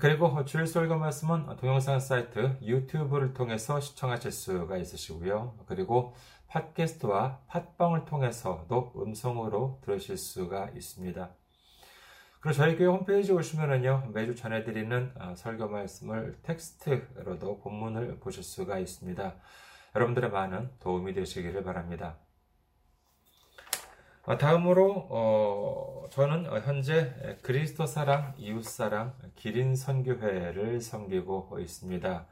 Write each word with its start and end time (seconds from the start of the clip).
그리고 0.00 0.44
주일 0.44 0.66
설교 0.66 0.96
말씀은 0.96 1.56
동영상 1.56 2.00
사이트 2.00 2.56
유튜브를 2.62 3.32
통해서 3.32 3.78
시청하실 3.78 4.32
수가 4.32 4.76
있으시고요. 4.76 5.54
그리고 5.66 6.14
팟캐스트와 6.48 7.42
팟빵을 7.46 8.04
통해서도 8.04 8.92
음성으로 8.96 9.80
들으실 9.84 10.16
수가 10.16 10.70
있습니다. 10.74 11.30
그리고 12.40 12.56
저희 12.56 12.76
교회 12.76 12.88
홈페이지 12.88 13.32
오시면은요, 13.32 14.10
매주 14.12 14.34
전해드리는 14.34 15.12
어, 15.14 15.34
설교 15.36 15.68
말씀을 15.68 16.38
텍스트로도 16.42 17.60
본문을 17.60 18.18
보실 18.18 18.42
수가 18.42 18.78
있습니다. 18.78 19.34
여러분들의 19.94 20.30
많은 20.30 20.70
도움이 20.80 21.14
되시기를 21.14 21.62
바랍니다. 21.62 22.16
아, 24.26 24.38
다음으로 24.38 25.06
어, 25.10 26.04
저는 26.10 26.46
현재 26.62 27.12
그리스도 27.42 27.84
사랑 27.84 28.32
이웃 28.38 28.64
사랑 28.64 29.12
기린 29.34 29.76
선교회를 29.76 30.80
섬기고 30.80 31.58
있습니다. 31.60 32.26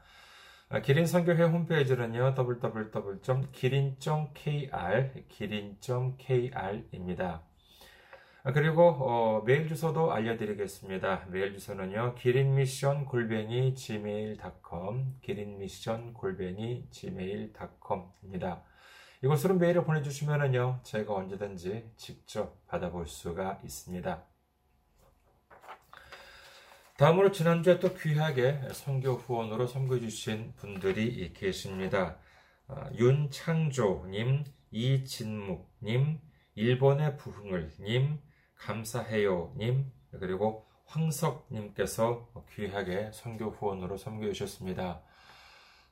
아, 0.69 0.81
기린 0.81 1.05
선교회 1.05 1.43
홈페이지는요 1.43 2.33
www.기린.kr 2.35 3.23
기린.kr입니다. 5.27 6.63
아, 8.45 8.51
그리고 8.51 8.89
어, 8.99 9.43
메일 9.45 9.67
주소도 9.67 10.11
알려드리겠습니다. 10.13 11.27
메일 11.29 11.53
주소는요 11.53 12.15
기린미션 12.15 13.05
골뱅이 13.05 13.75
gmail.com 13.75 15.19
기린미션 15.21 16.13
골뱅이 16.15 16.87
gmail.com입니다. 16.89 18.63
이곳으로 19.23 19.55
메일을 19.55 19.85
보내주시면요, 19.85 20.81
제가 20.83 21.13
언제든지 21.13 21.93
직접 21.95 22.67
받아볼 22.67 23.07
수가 23.07 23.61
있습니다. 23.63 24.21
다음으로 26.97 27.31
지난주에 27.31 27.79
또 27.79 27.93
귀하게 27.93 28.59
선교 28.73 29.13
후원으로 29.13 29.65
섬겨주신 29.65 30.55
분들이 30.57 31.31
계십니다. 31.31 32.17
아, 32.67 32.89
윤창조님, 32.95 34.43
이진묵님, 34.71 36.19
일본의 36.55 37.15
부흥을님, 37.15 38.19
감사해요님, 38.57 39.89
그리고 40.19 40.67
황석님께서 40.87 42.29
귀하게 42.51 43.09
선교 43.13 43.51
후원으로 43.51 43.95
섬겨주셨습니다. 43.95 45.01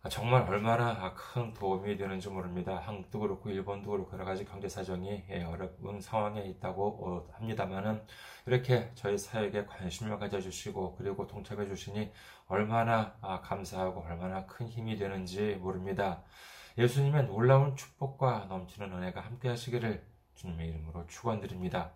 아, 0.03 0.09
정말 0.09 0.41
얼마나 0.49 1.13
큰 1.13 1.53
도움이 1.53 1.95
되는지 1.95 2.29
모릅니다. 2.29 2.77
한국도 2.77 3.19
그렇고 3.19 3.51
일본도 3.51 3.91
그렇고 3.91 4.13
여러 4.13 4.25
가지 4.25 4.43
경제 4.45 4.67
사정이 4.67 5.25
예, 5.29 5.43
어려운 5.43 6.01
상황에 6.01 6.41
있다고 6.41 6.87
어, 7.05 7.27
합니다만은 7.33 8.01
이렇게 8.47 8.89
저희 8.95 9.15
사역에 9.15 9.65
관심을 9.65 10.17
가져주시고 10.17 10.95
그리고 10.95 11.27
동참해 11.27 11.67
주시니 11.67 12.11
얼마나 12.47 13.15
아, 13.21 13.41
감사하고 13.41 14.01
얼마나 14.01 14.47
큰 14.47 14.67
힘이 14.67 14.97
되는지 14.97 15.57
모릅니다. 15.61 16.23
예수님의 16.79 17.25
놀라운 17.27 17.75
축복과 17.75 18.47
넘치는 18.49 18.91
은혜가 18.91 19.21
함께 19.21 19.49
하시기를 19.49 20.03
주님의 20.33 20.69
이름으로 20.69 21.05
축원드립니다. 21.05 21.91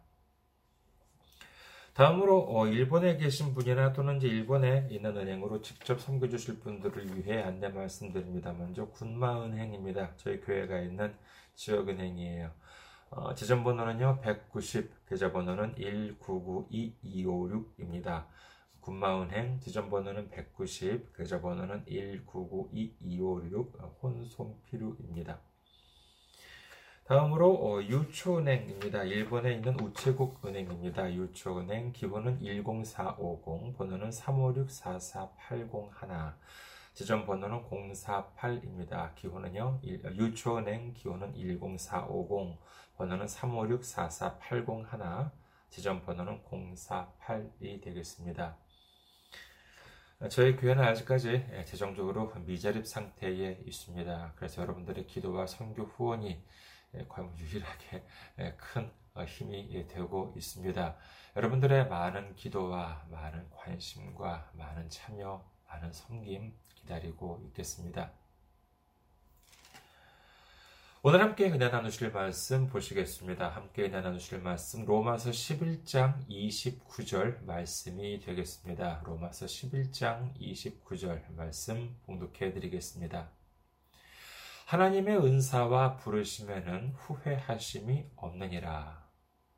다음으로 1.98 2.46
어, 2.48 2.66
일본에 2.68 3.16
계신 3.16 3.52
분이나 3.54 3.92
또는 3.92 4.18
이제 4.18 4.28
일본에 4.28 4.86
있는 4.88 5.16
은행으로 5.16 5.62
직접 5.62 6.00
섬겨주실 6.00 6.60
분들을 6.60 7.16
위해 7.16 7.42
안내 7.42 7.70
말씀드립니다. 7.70 8.52
먼저 8.52 8.86
군마은행입니다. 8.90 10.12
저희 10.16 10.40
교회가 10.40 10.78
있는 10.78 11.12
지역은행이에요. 11.56 12.52
어, 13.10 13.34
지점번호는요 13.34 14.20
190, 14.20 15.08
계좌번호는 15.08 15.74
1992256입니다. 15.74 18.26
군마은행 18.78 19.58
지점번호는 19.58 20.30
190, 20.30 21.16
계좌번호는 21.16 21.84
1992256 21.86 23.72
혼손필우입니다. 24.00 25.47
다음으로 27.08 27.54
어, 27.54 27.82
유초은행입니다. 27.82 29.02
일본에 29.04 29.54
있는 29.54 29.80
우체국 29.80 30.44
은행입니다. 30.44 31.14
유초은행 31.14 31.92
기본은 31.92 32.42
10450, 32.42 33.78
번호는 33.78 34.10
356-44801, 34.10 36.34
지점 36.92 37.24
번호는 37.24 37.62
048입니다. 37.62 39.14
기호는요, 39.14 39.80
유초은행 39.82 40.92
기호는 40.92 41.32
10450, 41.32 42.58
번호는 42.98 43.24
356-44801, 43.24 45.30
지점 45.70 46.02
번호는 46.02 46.42
048이 46.42 47.82
되겠습니다. 47.82 48.58
저희 50.28 50.56
교회는 50.56 50.84
아직까지 50.84 51.46
재정적으로 51.64 52.30
미자립 52.44 52.86
상태에 52.86 53.62
있습니다. 53.64 54.34
그래서 54.36 54.60
여러분들의 54.60 55.06
기도와 55.06 55.46
선교 55.46 55.84
후원이 55.84 56.28
예, 56.28 56.42
과연 57.08 57.36
유일하게 57.38 58.04
예, 58.38 58.54
큰 58.56 58.90
어, 59.14 59.24
힘이 59.24 59.68
예, 59.72 59.86
되고 59.86 60.32
있습니다. 60.36 60.96
여러분들의 61.36 61.88
많은 61.88 62.34
기도와 62.34 63.04
많은 63.10 63.50
관심과 63.50 64.52
많은 64.54 64.88
참여, 64.88 65.44
많은 65.68 65.92
섬김 65.92 66.54
기다리고 66.74 67.42
있겠습니다. 67.48 68.12
오늘 71.00 71.20
함께 71.20 71.48
은혜 71.48 71.68
나누실 71.68 72.10
말씀 72.10 72.66
보시겠습니다. 72.66 73.48
함께 73.50 73.84
은혜 73.84 74.00
나누실 74.00 74.40
말씀 74.40 74.84
로마서 74.84 75.30
11장 75.30 76.26
29절 76.28 77.44
말씀이 77.44 78.18
되겠습니다. 78.18 79.02
로마서 79.04 79.46
11장 79.46 80.34
29절 80.36 81.32
말씀 81.34 81.96
봉독해 82.04 82.52
드리겠습니다. 82.52 83.37
하나님의 84.68 85.16
은사와 85.16 85.96
부르심에는 85.96 86.92
후회하심이 86.94 88.04
없느니라. 88.16 89.02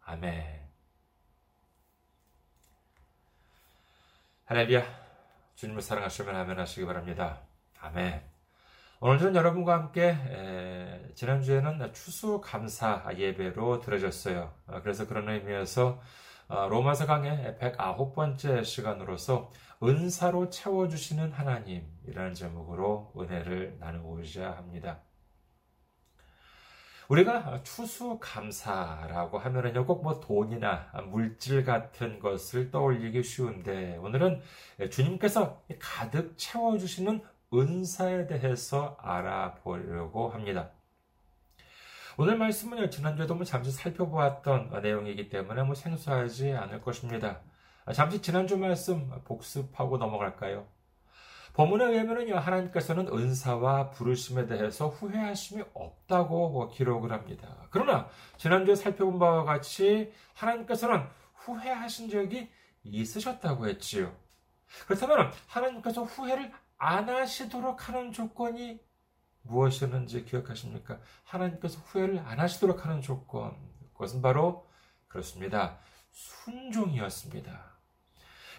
아멘. 0.05 0.69
할렐루야. 4.45 4.85
주님을 5.57 5.83
사랑하시면 5.83 6.37
아멘 6.37 6.61
하시기 6.61 6.87
바랍니다. 6.87 7.41
아멘. 7.81 8.23
오늘은 9.01 9.35
여러분과 9.35 9.75
함께 9.75 10.11
에, 10.11 11.15
지난주에는 11.17 11.93
추수감사 11.93 13.11
예배로 13.17 13.81
들어졌어요. 13.81 14.55
어, 14.69 14.81
그래서 14.81 15.09
그런 15.09 15.29
의미에서 15.29 16.01
어, 16.47 16.69
로마서 16.69 17.07
강의 17.07 17.59
109번째 17.61 18.65
시간으로서 18.65 19.51
은사로 19.83 20.51
채워주시는 20.51 21.33
하나님이라는 21.33 22.35
제목으로 22.35 23.13
은혜를 23.17 23.79
나누고자 23.81 24.51
합니다. 24.53 25.01
우리가 27.09 27.63
추수감사라고 27.63 29.39
하면은요, 29.39 29.87
꼭 29.87 30.03
뭐 30.03 30.21
돈이나 30.21 30.93
물질 31.11 31.65
같은 31.65 32.21
것을 32.21 32.71
떠올리기 32.71 33.23
쉬운데, 33.23 33.97
오늘은 33.97 34.43
주님께서 34.91 35.65
가득 35.81 36.37
채워주시는 36.37 37.25
은사에 37.53 38.27
대해서 38.27 38.97
알아보려고 39.01 40.29
합니다. 40.29 40.71
오늘 42.17 42.37
말씀은 42.37 42.91
지난주에도 42.91 43.35
뭐 43.35 43.45
잠시 43.45 43.73
살펴보았던 43.73 44.83
내용이기 44.83 45.31
때문에 45.31 45.63
뭐 45.63 45.75
생소하지 45.75 46.53
않을 46.53 46.83
것입니다. 46.83 47.41
잠시 47.93 48.21
지난주 48.23 48.57
말씀 48.57 49.11
복습하고 49.25 49.99
넘어갈까요? 49.99 50.67
본문에 51.53 51.85
의하면요, 51.87 52.37
하나님께서는 52.37 53.09
은사와 53.09 53.91
부르심에 53.91 54.47
대해서 54.47 54.89
후회하심이 54.89 55.65
없다고 55.75 56.69
기록을 56.69 57.13
합니다. 57.13 57.67
그러나, 57.71 58.09
지난주에 58.37 58.77
살펴본 58.77 59.19
바와 59.19 59.45
같이 59.45 60.13
하나님께서는 60.35 61.07
후회하신 61.35 62.09
적이 62.09 62.49
있으셨다고 62.85 63.69
했지요. 63.69 64.15
그렇다면, 64.87 65.33
하나님께서 65.49 66.05
후회를 66.05 66.53
안 66.79 67.09
하시도록 67.09 67.89
하는 67.89 68.13
조건이 68.13 68.81
무엇이었는지 69.43 70.25
기억하십니까? 70.25 70.99
하나님께서 71.25 71.81
후회를 71.81 72.21
안 72.21 72.39
하시도록 72.39 72.85
하는 72.85 73.03
조건. 73.03 73.57
그것은 73.93 74.23
바로, 74.23 74.67
그렇습니다. 75.09 75.79
순종이었습니다. 76.11 77.70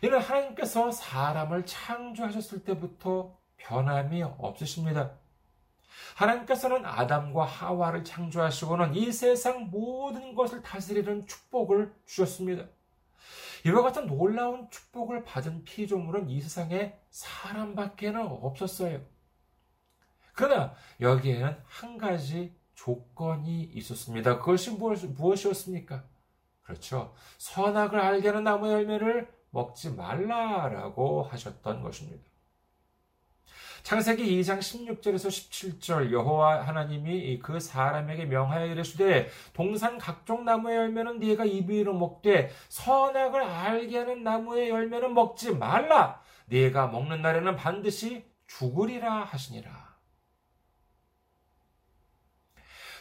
이는 0.02 0.20
하나님께서 0.20 0.92
사람을 0.92 1.66
창조하셨을 1.66 2.64
때부터 2.64 3.38
변함이 3.58 4.24
없으십니다. 4.24 5.12
하나님께서는 6.16 6.86
아담과 6.86 7.46
하와를 7.46 8.04
창조하시고는 8.04 8.96
이 8.96 9.12
세상 9.12 9.70
모든 9.70 10.34
것을 10.34 10.62
다스리는 10.62 11.28
축복을 11.28 11.94
주셨습니다. 12.06 12.66
이와 13.66 13.84
같은 13.84 14.08
놀라운 14.08 14.70
축복을 14.72 15.24
받은 15.24 15.64
피조물은 15.64 16.30
이 16.30 16.42
세상에 16.42 16.98
사람밖에는 17.12 18.20
없었어요. 18.22 19.02
그러나 20.34 20.74
여기에는 21.00 21.58
한 21.66 21.98
가지 21.98 22.56
조건이 22.74 23.64
있었습니다. 23.64 24.40
그것이 24.40 24.72
무엇이었습니까? 24.72 26.04
그렇죠. 26.64 27.14
선악을 27.38 28.00
알게 28.00 28.30
하는 28.30 28.44
나무 28.44 28.72
열매를 28.72 29.32
먹지 29.52 29.92
말라라고 29.92 31.24
하셨던 31.24 31.82
것입니다. 31.82 32.24
창세기 33.84 34.24
2장 34.42 34.60
16절에서 34.60 35.28
17절 35.28 36.12
여호와 36.12 36.68
하나님이 36.68 37.40
그 37.40 37.60
사람에게 37.60 38.26
명하여 38.26 38.68
이르시되 38.68 39.30
동산 39.54 39.98
각종 39.98 40.46
나무의 40.46 40.78
열매는 40.78 41.20
네가 41.20 41.46
입으로 41.46 41.94
먹되 41.94 42.52
선악을 42.70 43.42
알게 43.42 43.98
하는 43.98 44.24
나무의 44.24 44.70
열매는 44.70 45.14
먹지 45.14 45.56
말라 45.56 46.22
네가 46.46 46.88
먹는 46.88 47.22
날에는 47.22 47.56
반드시 47.56 48.26
죽으리라 48.48 49.24
하시니라. 49.24 49.92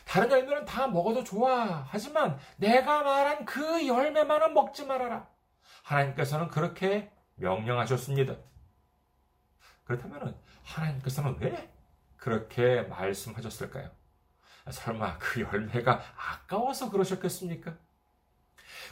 다른 0.06 0.30
열매는 0.30 0.64
다 0.64 0.88
먹어도 0.88 1.22
좋아. 1.22 1.86
하지만 1.88 2.38
내가 2.56 3.02
말한 3.02 3.44
그 3.44 3.86
열매만은 3.86 4.54
먹지 4.54 4.86
말아라. 4.86 5.28
하나님께서는 5.90 6.48
그렇게 6.48 7.10
명령하셨습니다. 7.34 8.36
그렇다면 9.84 10.40
하나님께서는 10.62 11.36
왜 11.40 11.72
그렇게 12.16 12.82
말씀하셨을까요? 12.82 13.90
설마 14.70 15.18
그 15.18 15.40
열매가 15.40 16.00
아까워서 16.16 16.90
그러셨겠습니까? 16.90 17.76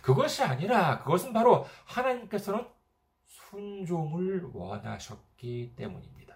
그것이 0.03 0.43
아니라 0.43 0.99
그것은 0.99 1.33
바로 1.33 1.67
하나님께서는 1.85 2.67
순종을 3.27 4.50
원하셨기 4.53 5.75
때문입니다. 5.77 6.28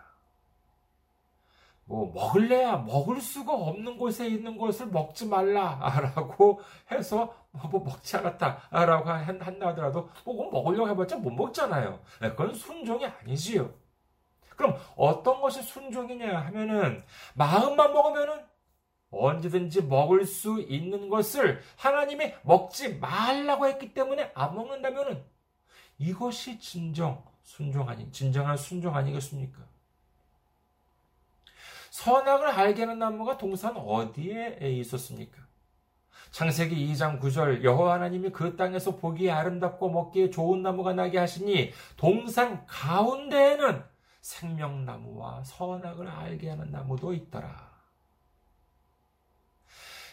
뭐 1.84 2.12
먹을래야 2.12 2.78
먹을 2.78 3.20
수가 3.20 3.52
없는 3.52 3.98
곳에 3.98 4.26
있는 4.26 4.56
것을 4.56 4.86
먹지 4.86 5.26
말라라고 5.26 6.60
해서 6.90 7.34
뭐 7.50 7.82
먹지 7.84 8.16
않았다라고 8.16 9.10
한다 9.10 9.46
하더라도 9.68 10.08
뭐 10.24 10.50
먹으려고 10.50 10.88
해봤자 10.88 11.16
못 11.16 11.30
먹잖아요. 11.30 12.00
네, 12.20 12.30
그건 12.30 12.54
순종이 12.54 13.04
아니지요. 13.04 13.72
그럼 14.56 14.76
어떤 14.96 15.40
것이 15.40 15.62
순종이냐 15.62 16.38
하면은 16.38 17.02
마음만 17.34 17.92
먹으면은 17.92 18.44
언제든지 19.10 19.82
먹을 19.82 20.24
수 20.24 20.60
있는 20.60 21.08
것을 21.10 21.60
하나님이 21.76 22.32
먹지 22.42 22.96
말라고 22.98 23.66
했기 23.66 23.92
때문에 23.92 24.32
안 24.34 24.54
먹는다면은 24.54 25.22
이것이 25.98 26.58
진정 26.58 27.22
순종 27.42 27.88
아니 27.88 28.10
진정한 28.10 28.56
순종 28.56 28.96
아니겠습니까? 28.96 29.71
선악을 31.92 32.46
알게 32.48 32.84
하는 32.84 32.98
나무가 32.98 33.36
동산 33.36 33.76
어디에 33.76 34.56
있었습니까? 34.62 35.42
창세기 36.30 36.74
2장 36.90 37.20
9절 37.20 37.62
여호와 37.62 37.94
하나님이 37.96 38.30
그 38.30 38.56
땅에서 38.56 38.96
보기에 38.96 39.30
아름답고 39.30 39.90
먹기에 39.90 40.30
좋은 40.30 40.62
나무가 40.62 40.94
나게 40.94 41.18
하시니 41.18 41.70
동산 41.98 42.64
가운데에는 42.64 43.84
생명나무와 44.22 45.44
선악을 45.44 46.08
알게 46.08 46.48
하는 46.48 46.70
나무도 46.70 47.12
있더라. 47.12 47.70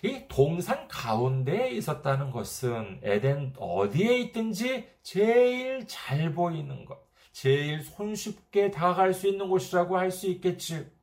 이 0.04 0.26
동산 0.28 0.86
가운데에 0.90 1.70
있었다는 1.72 2.32
것은 2.32 3.00
에덴 3.04 3.54
어디에 3.58 4.18
있든지 4.18 4.90
제일 5.02 5.88
잘 5.88 6.34
보이는 6.34 6.84
것, 6.84 7.00
제일 7.32 7.82
손쉽게 7.82 8.70
다가갈 8.72 9.14
수 9.14 9.30
있는 9.30 9.48
곳이라고 9.48 9.98
할 9.98 10.12
수 10.12 10.28
있겠지. 10.28 10.99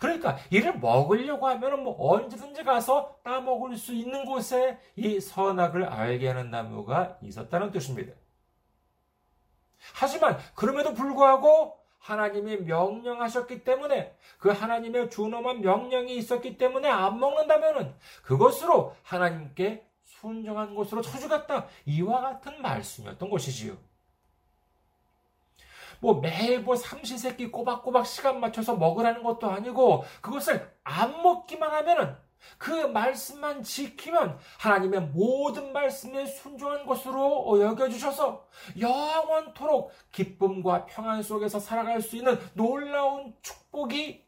그러니까 0.00 0.38
이를 0.48 0.78
먹으려고 0.78 1.46
하면 1.46 1.84
뭐 1.84 1.94
언제든지 2.14 2.64
가서 2.64 3.16
따먹을 3.22 3.76
수 3.76 3.94
있는 3.94 4.24
곳에 4.24 4.78
이 4.96 5.20
선악을 5.20 5.84
알게 5.84 6.26
하는 6.28 6.50
나무가 6.50 7.18
있었다는 7.22 7.70
뜻입니다. 7.70 8.14
하지만 9.94 10.38
그럼에도 10.54 10.94
불구하고 10.94 11.78
하나님이 11.98 12.62
명령하셨기 12.62 13.62
때문에 13.62 14.16
그 14.38 14.48
하나님의 14.48 15.10
준엄한 15.10 15.60
명령이 15.60 16.16
있었기 16.16 16.56
때문에 16.56 16.88
안 16.88 17.20
먹는다면은 17.20 17.94
그것으로 18.22 18.96
하나님께 19.02 19.86
순종한 20.02 20.74
곳으로 20.74 21.02
쳐주겠다. 21.02 21.66
이와 21.84 22.22
같은 22.22 22.62
말씀이었던 22.62 23.28
것이지요. 23.28 23.76
뭐 26.00 26.20
매일 26.20 26.60
뭐 26.60 26.76
삼시세끼 26.76 27.50
꼬박꼬박 27.50 28.06
시간 28.06 28.40
맞춰서 28.40 28.76
먹으라는 28.76 29.22
것도 29.22 29.48
아니고 29.50 30.04
그것을 30.20 30.70
안 30.82 31.22
먹기만 31.22 31.70
하면은 31.70 32.16
그 32.58 32.70
말씀만 32.70 33.62
지키면 33.62 34.38
하나님의 34.58 35.00
모든 35.08 35.72
말씀에 35.72 36.26
순종한 36.26 36.86
것으로 36.86 37.60
여겨주셔서 37.60 38.46
영원토록 38.78 39.92
기쁨과 40.10 40.86
평안 40.86 41.22
속에서 41.22 41.60
살아갈 41.60 42.00
수 42.00 42.16
있는 42.16 42.38
놀라운 42.54 43.34
축복이 43.42 44.24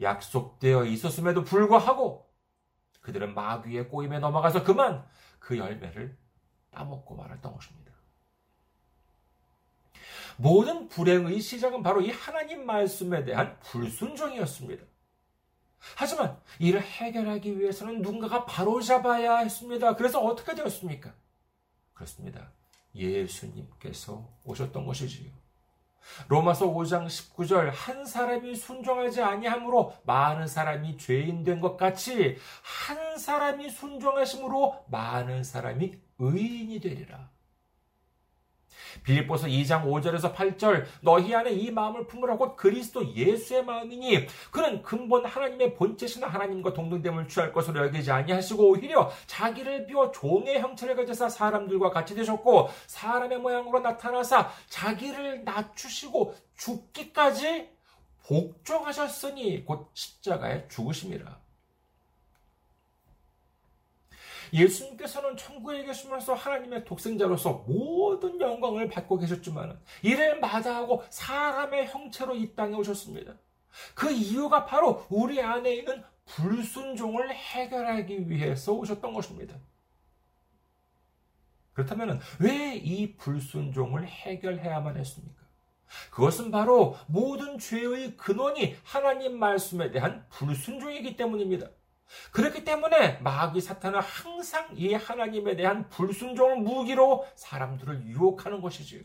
약속되어 0.00 0.84
있었음에도 0.84 1.42
불구하고 1.42 2.28
그들은 3.00 3.34
마귀의 3.34 3.88
꼬임에 3.88 4.18
넘어가서 4.20 4.62
그만 4.62 5.04
그 5.38 5.58
열매를 5.58 6.16
따먹고 6.70 7.16
말았던 7.16 7.52
것입니다. 7.52 7.87
모든 10.38 10.88
불행의 10.88 11.40
시작은 11.40 11.82
바로 11.82 12.00
이 12.00 12.10
하나님 12.10 12.64
말씀에 12.64 13.24
대한 13.24 13.58
불순종이었습니다. 13.60 14.84
하지만 15.96 16.36
이를 16.58 16.80
해결하기 16.82 17.58
위해서는 17.58 18.02
누군가가 18.02 18.44
바로잡아야 18.44 19.38
했습니다. 19.38 19.96
그래서 19.96 20.20
어떻게 20.20 20.54
되었습니까? 20.54 21.12
그렇습니다. 21.92 22.52
예수님께서 22.94 24.28
오셨던 24.44 24.86
것이지요. 24.86 25.30
로마서 26.28 26.66
5장 26.68 27.06
19절 27.06 27.70
한 27.72 28.04
사람이 28.06 28.54
순종하지 28.54 29.20
아니함으로 29.22 29.94
많은 30.04 30.46
사람이 30.46 30.96
죄인 30.98 31.42
된 31.44 31.60
것 31.60 31.76
같이 31.76 32.36
한 32.62 33.18
사람이 33.18 33.68
순종하심으로 33.70 34.84
많은 34.88 35.42
사람이 35.42 35.98
의인이 36.18 36.80
되리라. 36.80 37.28
빌립보서 39.04 39.46
2장 39.46 39.84
5절에서 39.84 40.34
8절 40.34 40.84
너희 41.00 41.34
안에 41.34 41.50
이 41.50 41.70
마음을 41.70 42.06
품으라고 42.06 42.56
그리스도 42.56 43.14
예수의 43.14 43.64
마음이니 43.64 44.26
그는 44.50 44.82
근본 44.82 45.24
하나님의 45.24 45.74
본체신 45.74 46.24
하나님과 46.24 46.72
동등됨을 46.72 47.28
취할 47.28 47.52
것으로 47.52 47.86
여기지 47.86 48.10
아니하시고 48.10 48.70
오히려 48.70 49.10
자기를 49.26 49.86
비워 49.86 50.10
종의 50.10 50.60
형체를 50.60 50.96
가져서 50.96 51.28
사람들과 51.28 51.90
같이 51.90 52.14
되셨고 52.14 52.68
사람의 52.86 53.38
모양으로 53.38 53.80
나타나사 53.80 54.50
자기를 54.68 55.44
낮추시고 55.44 56.34
죽기까지 56.56 57.68
복종하셨으니 58.26 59.64
곧 59.64 59.90
십자가에 59.94 60.68
죽으심이라. 60.68 61.47
예수님께서는 64.52 65.36
천국에 65.36 65.84
계시면서 65.84 66.34
하나님의 66.34 66.84
독생자로서 66.84 67.64
모든 67.66 68.40
영광을 68.40 68.88
받고 68.88 69.18
계셨지만 69.18 69.78
이를 70.02 70.40
마다하고 70.40 71.04
사람의 71.10 71.88
형체로 71.88 72.34
이 72.34 72.54
땅에 72.54 72.74
오셨습니다. 72.76 73.34
그 73.94 74.10
이유가 74.10 74.64
바로 74.64 75.06
우리 75.08 75.40
안에 75.40 75.74
있는 75.74 76.02
불순종을 76.26 77.30
해결하기 77.34 78.28
위해서 78.28 78.72
오셨던 78.72 79.12
것입니다. 79.12 79.56
그렇다면 81.72 82.20
왜 82.40 82.76
이 82.76 83.14
불순종을 83.16 84.06
해결해야만 84.06 84.96
했습니까? 84.96 85.42
그것은 86.10 86.50
바로 86.50 86.96
모든 87.06 87.58
죄의 87.58 88.16
근원이 88.16 88.76
하나님 88.82 89.38
말씀에 89.38 89.90
대한 89.90 90.26
불순종이기 90.30 91.16
때문입니다. 91.16 91.68
그렇기 92.32 92.64
때문에 92.64 93.18
마귀 93.18 93.60
사탄은 93.60 94.00
항상 94.00 94.68
이 94.74 94.94
하나님에 94.94 95.56
대한 95.56 95.88
불순종을 95.88 96.56
무기로 96.56 97.26
사람들을 97.34 98.06
유혹하는 98.06 98.60
것이지요. 98.60 99.02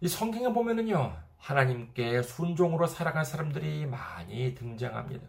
이 0.00 0.08
성경에 0.08 0.52
보면은요, 0.52 1.16
하나님께 1.38 2.22
순종으로 2.22 2.86
살아간 2.86 3.24
사람들이 3.24 3.86
많이 3.86 4.54
등장합니다. 4.54 5.26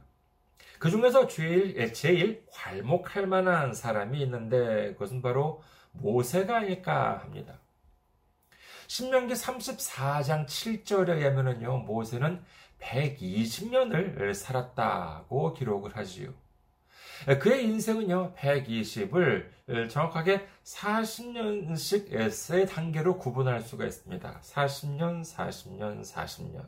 그 0.79 0.89
중에서 0.89 1.27
제일, 1.27 1.93
제일 1.93 2.45
괄목할 2.51 3.27
만한 3.27 3.73
사람이 3.73 4.21
있는데 4.21 4.93
그것은 4.93 5.21
바로 5.21 5.61
모세가 5.93 6.57
아닐까 6.57 7.19
합니다. 7.19 7.59
신명기 8.87 9.33
34장 9.33 10.45
7절에 10.45 11.17
의하면요, 11.17 11.79
모세는 11.79 12.43
120년을 12.85 14.33
살았다고 14.33 15.53
기록을 15.53 15.95
하지요. 15.95 16.33
그의 17.41 17.63
인생은요, 17.63 18.35
120을 18.35 19.89
정확하게 19.89 20.47
40년씩의 20.63 22.69
단계로 22.69 23.17
구분할 23.17 23.61
수가 23.61 23.85
있습니다. 23.85 24.41
40년, 24.41 25.23
40년, 25.23 26.03
40년. 26.03 26.67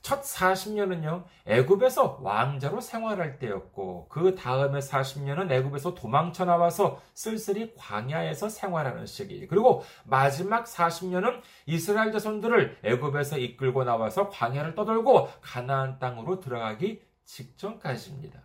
첫 0.00 0.22
40년은요, 0.22 1.24
애굽에서 1.46 2.20
왕자로 2.22 2.80
생활할 2.80 3.38
때였고, 3.38 4.06
그 4.08 4.34
다음에 4.34 4.78
40년은 4.78 5.50
애굽에서 5.50 5.94
도망쳐 5.94 6.44
나와서 6.44 7.02
쓸쓸히 7.14 7.74
광야에서 7.76 8.48
생활하는 8.48 9.06
시기. 9.06 9.46
그리고 9.46 9.84
마지막 10.04 10.64
40년은 10.64 11.42
이스라엘 11.66 12.12
자손들을 12.12 12.78
애굽에서 12.84 13.38
이끌고 13.38 13.84
나와서 13.84 14.28
광야를 14.28 14.74
떠돌고 14.74 15.28
가나안 15.40 15.98
땅으로 15.98 16.40
들어가기 16.40 17.02
직전까지입니다. 17.24 18.40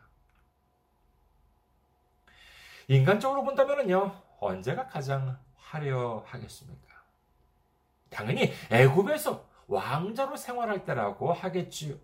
인간적으로 2.87 3.43
본다면요, 3.43 4.13
언제가 4.39 4.87
가장 4.87 5.37
화려하겠습니까? 5.55 6.93
당연히 8.09 8.51
애굽에서 8.69 9.52
왕자로 9.73 10.35
생활할 10.37 10.85
때라고 10.85 11.33
하겠지요. 11.33 11.95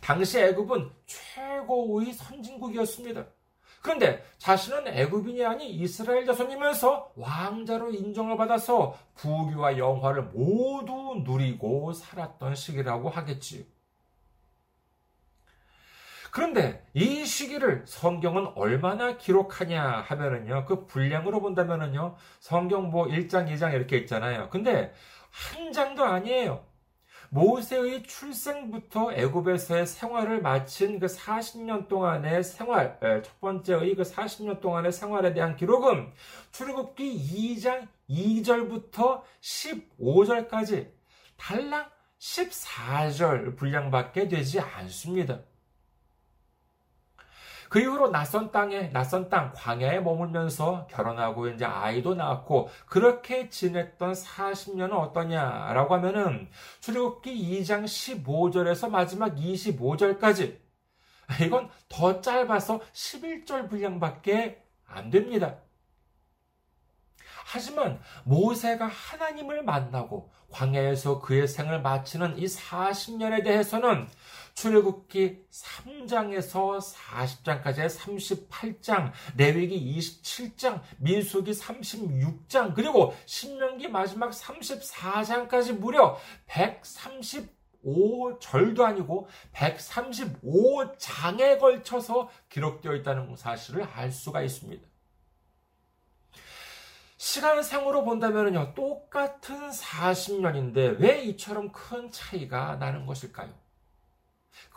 당시 0.00 0.40
애굽은 0.40 0.90
최고의 1.06 2.12
선진국이었습니다. 2.12 3.26
그런데 3.82 4.24
자신은 4.38 4.88
애굽인이 4.88 5.44
아닌 5.44 5.68
이스라엘 5.68 6.26
자손이면서 6.26 7.12
왕자로 7.16 7.92
인정을 7.92 8.36
받아서 8.36 8.98
부귀와 9.14 9.78
영화를 9.78 10.24
모두 10.24 11.22
누리고 11.24 11.92
살았던 11.92 12.54
시기라고 12.54 13.08
하겠지요. 13.08 13.62
그런데 16.30 16.86
이 16.92 17.24
시기를 17.24 17.84
성경은 17.86 18.52
얼마나 18.54 19.16
기록하냐 19.16 19.82
하면은요, 19.82 20.66
그 20.66 20.86
분량으로 20.86 21.40
본다면은요, 21.40 22.16
성경 22.40 22.90
뭐 22.90 23.06
1장, 23.06 23.50
2장 23.50 23.72
이렇게 23.72 23.96
있잖아요. 23.98 24.50
근데 24.50 24.92
한 25.30 25.72
장도 25.72 26.04
아니에요. 26.04 26.67
모세의 27.30 28.04
출생부터 28.04 29.12
애굽에서의 29.12 29.86
생활을 29.86 30.40
마친 30.40 30.98
그 30.98 31.06
40년 31.06 31.88
동안의 31.88 32.42
생활, 32.42 32.98
첫 33.00 33.40
번째의 33.40 33.96
그 33.96 34.02
40년 34.02 34.60
동안의 34.60 34.92
생활에 34.92 35.34
대한 35.34 35.56
기록은 35.56 36.10
출애굽기 36.52 37.56
2장 37.56 37.86
2절부터 38.08 39.22
15절까지 39.40 40.90
달랑 41.36 41.88
14절 42.18 43.56
분량밖에 43.56 44.28
되지 44.28 44.60
않습니다. 44.60 45.40
그 47.68 47.80
이후로 47.80 48.10
낯선 48.10 48.50
땅에, 48.50 48.90
낯선 48.92 49.28
땅, 49.28 49.52
광야에 49.54 50.00
머물면서 50.00 50.86
결혼하고 50.90 51.48
이제 51.48 51.64
아이도 51.64 52.14
낳았고, 52.14 52.68
그렇게 52.86 53.48
지냈던 53.48 54.12
40년은 54.12 54.92
어떠냐라고 54.92 55.94
하면은, 55.94 56.48
출애굽기 56.80 57.60
2장 57.60 57.84
15절에서 57.84 58.90
마지막 58.90 59.34
25절까지, 59.36 60.58
이건 61.44 61.68
더 61.88 62.20
짧아서 62.20 62.80
11절 62.92 63.68
분량밖에 63.68 64.62
안 64.86 65.10
됩니다. 65.10 65.56
하지만 67.50 67.98
모세가 68.24 68.86
하나님을 68.86 69.62
만나고 69.62 70.30
광야에서 70.50 71.20
그의 71.20 71.48
생을 71.48 71.80
마치는 71.80 72.38
이 72.38 72.44
40년에 72.44 73.42
대해서는 73.42 74.06
출애굽기 74.58 75.46
3장에서 75.52 76.80
40장까지의 76.80 77.88
38장, 77.88 79.12
레위기 79.36 79.96
27장, 79.96 80.80
민수기 80.98 81.52
36장, 81.52 82.74
그리고 82.74 83.14
신명기 83.26 83.86
마지막 83.86 84.30
34장까지 84.30 85.78
무려 85.78 86.18
135절도 86.48 88.80
아니고 88.80 89.28
135장에 89.54 91.60
걸쳐서 91.60 92.28
기록되어 92.48 92.96
있다는 92.96 93.36
사실을 93.36 93.84
알 93.84 94.10
수가 94.10 94.42
있습니다. 94.42 94.84
시간상으로 97.16 98.02
본다면요, 98.02 98.74
똑같은 98.74 99.70
40년인데 99.70 100.98
왜 100.98 101.22
이처럼 101.22 101.70
큰 101.70 102.10
차이가 102.10 102.74
나는 102.74 103.06
것일까요? 103.06 103.67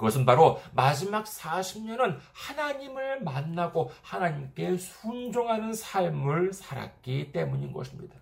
그것은 0.02 0.26
바로 0.26 0.60
마지막 0.74 1.26
40년은 1.26 2.18
하나님을 2.34 3.22
만나고 3.22 3.92
하나님께 4.02 4.78
순종하는 4.78 5.76
삶을 5.76 6.54
살았기 6.54 7.32
때문인 7.32 7.72
것입니다. 7.72 8.16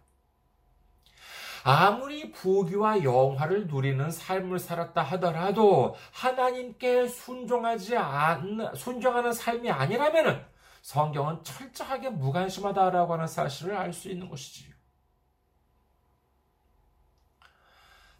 아무리 1.63 2.33
부귀와 2.33 3.03
영화를 3.03 3.67
누리는 3.67 4.11
삶을 4.11 4.59
살았다 4.59 5.01
하더라도 5.01 5.95
하나님께 6.11 7.07
순종하지 7.07 7.95
않, 7.95 8.73
순종하는 8.75 9.31
삶이 9.31 9.71
아니라면 9.71 10.45
성경은 10.81 11.45
철저하게 11.45 12.09
무관심하다라고 12.09 13.13
하는 13.13 13.25
사실을 13.25 13.77
알 13.77 13.93
수 13.93 14.09
있는 14.09 14.27
것이지요. 14.27 14.78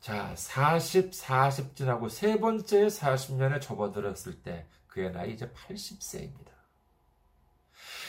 자, 0.09 0.33
40, 0.35 1.13
40 1.13 1.75
지나고 1.75 2.09
세 2.09 2.39
번째 2.39 2.87
40년에 2.87 3.61
접어들었을 3.61 4.41
때 4.41 4.65
그의 4.87 5.11
나이 5.11 5.33
이제 5.33 5.47
80세입니다. 5.51 6.49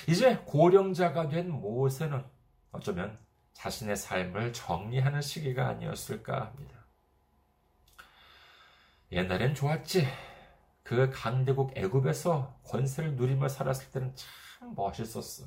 이제 0.08 0.38
고령자가 0.46 1.28
된 1.28 1.50
모세는 1.50 2.24
어쩌면 2.72 3.18
자신의 3.52 3.96
삶을 3.96 4.54
정리하는 4.54 5.20
시기가 5.20 5.68
아니었을까 5.68 6.46
합니다. 6.46 6.86
옛날엔 9.12 9.54
좋았지. 9.54 10.08
그 10.82 11.10
강대국 11.10 11.76
애굽에서 11.76 12.62
권세를 12.64 13.16
누리며 13.16 13.48
살았을 13.50 13.90
때는 13.90 14.16
참 14.16 14.74
멋있었어. 14.74 15.44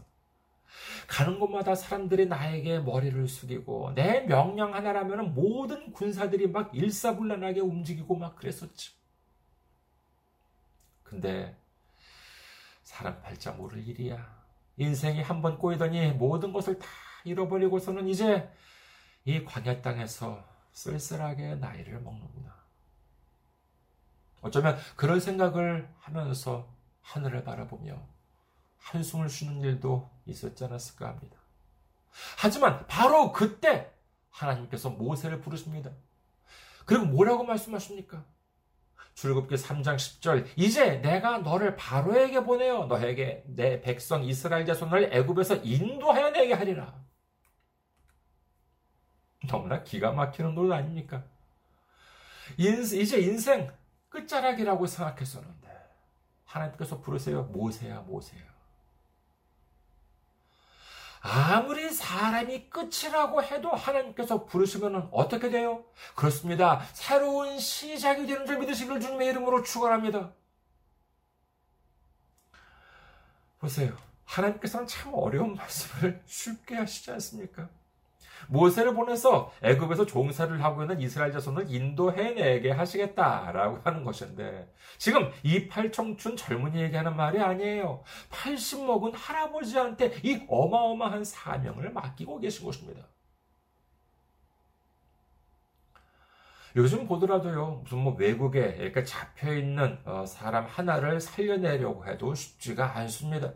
가는 1.08 1.40
곳마다 1.40 1.76
사람들이 1.76 2.26
나에게 2.28 2.80
머리를 2.80 3.28
숙이고 3.28 3.94
내 3.96 4.22
명령 4.22 4.74
하나라면 4.74 5.34
모든 5.34 5.92
군사들이 5.94 6.48
막 6.48 6.74
일사불란하게 6.74 7.62
움직이고 7.62 8.16
막 8.16 8.36
그랬었지. 8.36 8.92
근데 11.04 11.56
사람 12.84 13.22
팔자 13.22 13.52
모를 13.54 13.86
일이야. 13.88 14.44
인생이 14.78 15.22
한 15.22 15.42
번 15.42 15.58
꼬이더니 15.58 16.12
모든 16.14 16.52
것을 16.52 16.80
다 16.80 16.88
잃어버리고서는 17.26 18.08
이제 18.08 18.50
이 19.26 19.44
광야 19.44 19.82
땅에서 19.82 20.44
쓸쓸하게 20.74 21.56
나이를 21.56 22.02
먹는구나. 22.02 22.54
어쩌면 24.42 24.78
그런 24.96 25.20
생각을 25.20 25.88
하면서 26.00 26.68
하늘을 27.02 27.44
바라보며 27.44 28.13
한숨을 28.84 29.30
쉬는 29.30 29.62
일도 29.62 30.10
있었지 30.26 30.64
않았을까 30.66 31.08
합니다. 31.08 31.38
하지만 32.38 32.86
바로 32.88 33.32
그때 33.32 33.92
하나님께서 34.30 34.90
모세를 34.90 35.42
부르십니다. 35.42 35.92
그리고 36.86 37.06
뭐라고 37.06 37.44
말씀하십니까? 37.44 38.26
출굽기 39.16 39.56
3장 39.56 39.96
10절 39.96 40.48
이제 40.56 40.98
내가 40.98 41.38
너를 41.40 41.76
바로에게 41.76 42.44
보내어 42.44 42.86
너에게 42.86 43.44
내 43.48 43.82
백성 43.82 44.24
이스라엘 44.24 44.66
자손을 44.66 45.14
애굽에서 45.14 45.58
인도하여 45.58 46.32
내게 46.32 46.54
하리라. 46.54 47.02
너무나 49.48 49.84
기가 49.84 50.12
막히는 50.12 50.56
노릇 50.56 50.72
아닙니까? 50.74 51.24
이제 52.58 53.20
인생 53.20 53.72
끝자락이라고 54.10 54.86
생각했었는데 54.88 55.70
하나님께서 56.46 57.00
부르세요. 57.02 57.44
모세야 57.44 58.02
모세야. 58.02 58.53
아무리 61.26 61.90
사람이 61.90 62.70
끝이라고 62.70 63.42
해도 63.42 63.70
하나님께서 63.70 64.44
부르시면 64.44 65.08
어떻게 65.14 65.50
돼요? 65.50 65.86
그렇습니다. 66.16 66.82
새로운 66.92 67.58
시작이 67.60 68.28
되는 68.28 68.46
줄 68.46 68.60
믿으시길 68.60 69.00
주님의 69.00 69.30
이름으로 69.30 69.64
축원합니다. 69.64 70.34
보세요. 73.58 73.98
하나님께서는 74.26 74.86
참 74.86 75.14
어려운 75.14 75.56
말씀을 75.56 76.22
쉽게 76.28 76.76
하시지 76.76 77.10
않습니까? 77.12 77.70
모세를 78.48 78.94
보내서 78.94 79.52
애굽에서 79.62 80.06
종사를 80.06 80.64
하고 80.64 80.84
있는 80.84 81.00
이스라엘 81.00 81.32
자손을 81.32 81.66
인도해내게 81.70 82.72
하시겠다라고 82.72 83.80
하는 83.84 84.04
것인데 84.04 84.72
지금 84.98 85.32
이 85.44 85.68
팔청춘 85.68 86.36
젊은이에게 86.38 86.98
하는 86.98 87.16
말이 87.16 87.40
아니에요. 87.40 88.04
80 88.30 88.86
먹은 88.86 89.14
할아버지한테 89.14 90.14
이 90.24 90.46
어마어마한 90.48 91.24
사명을 91.24 91.92
맡기고 91.92 92.40
계신 92.40 92.66
것입니다. 92.66 93.08
요즘 96.76 97.08
보더라도요, 97.08 97.82
무슨 97.84 98.00
뭐 98.00 98.16
외국에 98.16 98.78
이렇게 98.80 99.04
잡혀 99.04 99.54
있는 99.54 100.00
어, 100.06 100.26
사람 100.26 100.66
하나를 100.66 101.22
살려내려고 101.22 102.08
해도 102.08 102.34
쉽지가 102.34 102.98
않습니다. 102.98 103.54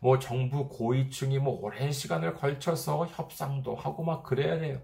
뭐 0.00 0.18
정부 0.18 0.68
고위층이 0.68 1.38
뭐 1.38 1.60
오랜 1.60 1.92
시간을 1.92 2.34
걸쳐서 2.34 3.06
협상도 3.06 3.74
하고 3.74 4.04
막 4.04 4.22
그래야 4.22 4.58
돼요. 4.58 4.80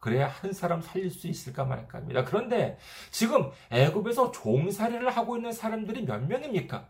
그래야 0.00 0.28
한 0.28 0.52
사람 0.52 0.82
살릴 0.82 1.10
수 1.10 1.26
있을까 1.26 1.64
말까 1.64 1.98
합니다. 1.98 2.24
그런데 2.24 2.78
지금 3.10 3.50
애굽에서 3.70 4.30
종살이를 4.32 5.10
하고 5.10 5.36
있는 5.36 5.52
사람들이 5.52 6.04
몇 6.04 6.26
명입니까? 6.26 6.88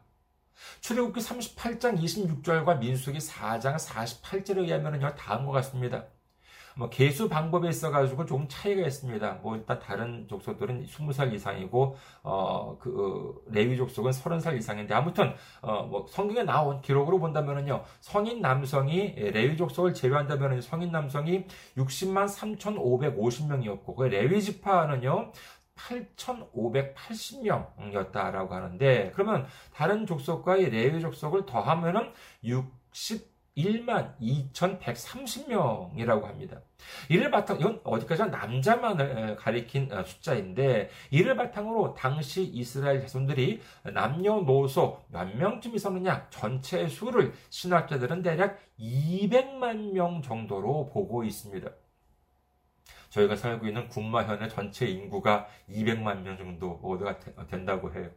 출애굽기 0.80 1.20
38장 1.20 1.98
26절과 1.98 2.78
민수기 2.78 3.18
4장 3.18 3.76
48절에 3.76 4.58
의하면요 4.58 5.14
다음과 5.14 5.52
같습니다. 5.52 6.06
뭐 6.78 6.90
개수 6.90 7.28
방법에 7.28 7.68
있어 7.70 7.90
가지고 7.90 8.26
조금 8.26 8.46
차이가 8.48 8.86
있습니다. 8.86 9.38
뭐 9.42 9.56
일단 9.56 9.78
다른 9.78 10.28
족속들은 10.28 10.84
20살 10.84 11.32
이상이고 11.32 11.96
어 12.22 12.76
그 12.78 13.42
레위 13.50 13.76
족속은 13.76 14.10
30살 14.12 14.56
이상인데 14.58 14.94
아무튼 14.94 15.34
어 15.62 15.86
뭐 15.86 16.06
성경에 16.08 16.42
나온 16.42 16.80
기록으로 16.82 17.18
본다면은요 17.18 17.82
성인 18.00 18.40
남성이 18.40 19.14
레위 19.14 19.56
족속을 19.56 19.94
제외한다면은 19.94 20.60
성인 20.60 20.90
남성이 20.92 21.46
60만 21.76 22.26
3,550명이었고 22.28 23.96
그 23.96 24.02
레위 24.04 24.42
지파는요 24.42 25.32
8,580명이었다라고 25.76 28.50
하는데 28.50 29.12
그러면 29.14 29.46
다른 29.74 30.06
족속과의 30.06 30.70
레위 30.70 31.00
족속을 31.00 31.46
더하면은 31.46 32.12
60 32.44 33.35
1만 33.56 34.14
2,130명이라고 34.20 36.24
합니다. 36.24 36.60
이를 37.08 37.30
바탕, 37.30 37.58
이건 37.58 37.80
어디까지나 37.84 38.28
남자만을 38.28 39.36
가리킨 39.36 39.90
어, 39.92 40.04
숫자인데, 40.04 40.90
이를 41.10 41.36
바탕으로 41.36 41.94
당시 41.94 42.44
이스라엘 42.44 43.00
자손들이 43.00 43.60
남녀노소 43.94 45.02
몇 45.08 45.36
명쯤 45.36 45.74
있었느냐, 45.74 46.28
전체 46.30 46.86
수를 46.86 47.32
신학자들은 47.50 48.22
대략 48.22 48.58
200만 48.78 49.92
명 49.92 50.22
정도로 50.22 50.86
보고 50.86 51.24
있습니다. 51.24 51.70
저희가 53.08 53.36
살고 53.36 53.66
있는 53.66 53.88
군마현의 53.88 54.50
전체 54.50 54.86
인구가 54.86 55.46
200만 55.70 56.20
명 56.20 56.36
정도가 56.36 57.18
된다고 57.46 57.94
해요. 57.94 58.10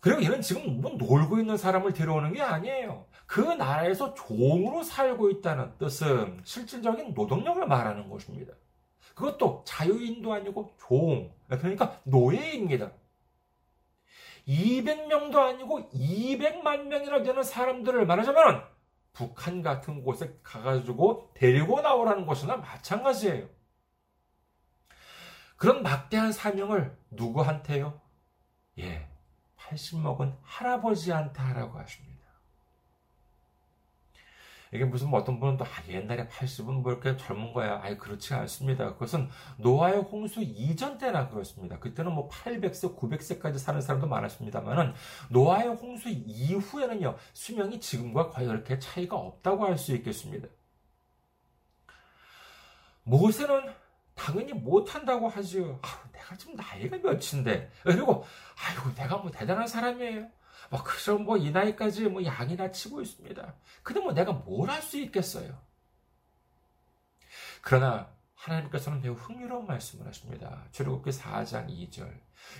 그리고 0.00 0.20
이는 0.20 0.40
지금 0.40 0.80
뭐 0.80 0.92
놀고 0.92 1.38
있는 1.38 1.56
사람을 1.56 1.92
데려오는 1.92 2.32
게 2.32 2.40
아니에요. 2.40 3.06
그 3.26 3.40
나라에서 3.40 4.14
종으로 4.14 4.82
살고 4.82 5.30
있다는 5.30 5.76
뜻은 5.78 6.40
실질적인 6.44 7.14
노동력을 7.14 7.66
말하는 7.66 8.08
것입니다. 8.08 8.54
그것도 9.14 9.64
자유인도 9.66 10.32
아니고 10.32 10.72
종. 10.78 11.32
그러니까 11.48 11.98
노예입니다. 12.04 12.92
200명도 14.46 15.36
아니고 15.36 15.90
200만 15.90 16.84
명이나 16.84 17.22
되는 17.22 17.42
사람들을 17.42 18.06
말하자면 18.06 18.64
북한 19.12 19.62
같은 19.62 20.02
곳에 20.02 20.38
가가지고 20.42 21.32
데리고 21.34 21.80
나오라는 21.80 22.24
것이나 22.24 22.56
마찬가지예요. 22.56 23.48
그런 25.56 25.82
막대한 25.82 26.30
사명을 26.32 26.96
누구한테요? 27.10 28.00
예, 28.78 29.07
80 29.68 30.00
먹은 30.00 30.34
할아버지한테 30.42 31.40
하라고 31.42 31.78
하십니다. 31.78 32.18
이게 34.72 34.84
무슨 34.84 35.08
뭐 35.08 35.20
어떤 35.20 35.40
분은 35.40 35.56
또 35.56 35.64
아, 35.64 35.68
옛날에 35.88 36.28
80은 36.28 36.82
뭐 36.82 36.92
이렇게 36.92 37.16
젊은 37.16 37.54
거야. 37.54 37.80
아예 37.82 37.96
그렇지 37.96 38.34
않습니다. 38.34 38.92
그것은 38.92 39.28
노아의 39.56 40.02
홍수 40.02 40.42
이전 40.42 40.98
때나 40.98 41.28
그렇습니다. 41.28 41.78
그때는 41.78 42.12
뭐 42.12 42.28
800세, 42.28 42.94
900세까지 42.98 43.58
사는 43.58 43.80
사람도 43.80 44.06
많았습니다만은 44.06 44.92
노아의 45.30 45.68
홍수 45.68 46.10
이후에는요 46.10 47.16
수명이 47.32 47.80
지금과 47.80 48.28
거의 48.28 48.46
그렇게 48.46 48.78
차이가 48.78 49.16
없다고 49.16 49.64
할 49.64 49.78
수 49.78 49.94
있겠습니다. 49.94 50.48
모세는 53.04 53.72
당연히 54.18 54.52
못한다고 54.52 55.28
하죠. 55.28 55.78
아, 55.82 56.02
내가 56.12 56.36
지금 56.36 56.56
나이가 56.56 56.96
몇인데. 56.98 57.70
그리고, 57.84 58.24
아이고, 58.56 58.94
내가 58.94 59.18
뭐 59.18 59.30
대단한 59.30 59.66
사람이에요. 59.68 60.28
뭐, 60.70 60.82
그저 60.82 61.14
뭐, 61.16 61.36
이 61.36 61.50
나이까지 61.50 62.04
뭐, 62.08 62.24
양이나 62.24 62.70
치고 62.72 63.00
있습니다. 63.00 63.54
근데 63.82 64.00
뭐, 64.00 64.12
내가 64.12 64.32
뭘 64.32 64.68
할 64.70 64.82
수 64.82 64.98
있겠어요? 64.98 65.56
그러나, 67.62 68.12
하나님께서는 68.34 69.00
매우 69.02 69.14
흥미로운 69.14 69.66
말씀을 69.66 70.06
하십니다. 70.06 70.64
출애굽기 70.72 71.10
4장 71.10 71.68
2절. 71.68 72.12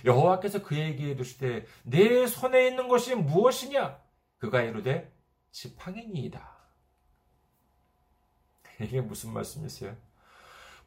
여호와께서 0.05 0.61
그에게 0.63 1.09
이르시되 1.11 1.65
내 1.83 2.27
손에 2.27 2.67
있는 2.67 2.87
것이 2.89 3.15
무엇이냐? 3.15 3.97
그가 4.39 4.61
이르되 4.61 5.11
지팡이니이다. 5.51 6.57
이게 8.81 9.01
무슨 9.01 9.31
말씀이세요? 9.33 9.95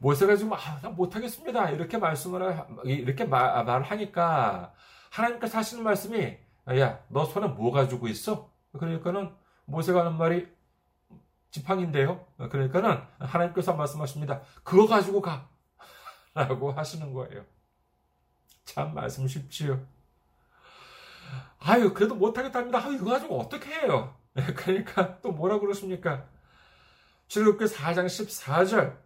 모세가 0.03 0.35
지금 0.35 0.51
아, 0.51 0.81
나 0.81 0.89
못하겠습니다. 0.89 1.69
이렇게 1.69 1.97
말씀을 1.97 2.65
이렇게 2.83 3.23
말, 3.23 3.63
말을 3.63 3.83
하니까 3.83 4.73
하나님께서 5.09 5.57
하시는 5.57 5.81
말씀이 5.81 6.37
야, 6.77 6.99
너 7.07 7.23
손에 7.23 7.47
뭐 7.47 7.71
가지고 7.71 8.09
있어? 8.09 8.51
그러니까는 8.77 9.33
모세가 9.63 10.01
하는 10.01 10.17
말이 10.17 10.45
지팡인데요. 11.51 12.25
그러니까는 12.51 13.01
하나님께서 13.17 13.75
말씀하십니다. 13.75 14.41
그거 14.63 14.87
가지고 14.87 15.21
가. 15.21 15.47
라고 16.35 16.73
하시는 16.73 17.13
거예요. 17.13 17.45
참 18.65 18.93
말씀 18.93 19.25
쉽지요. 19.25 19.85
아유, 21.59 21.93
그래도 21.93 22.15
못하겠답니다. 22.15 22.79
아유, 22.83 22.95
이거 22.95 23.11
가지고 23.11 23.39
어떻게 23.39 23.71
해요? 23.71 24.13
그러니까 24.57 25.21
또 25.21 25.31
뭐라 25.31 25.59
그러십니까? 25.59 26.25
출애굽기 27.29 27.65
4장 27.65 28.05
14절 28.05 29.02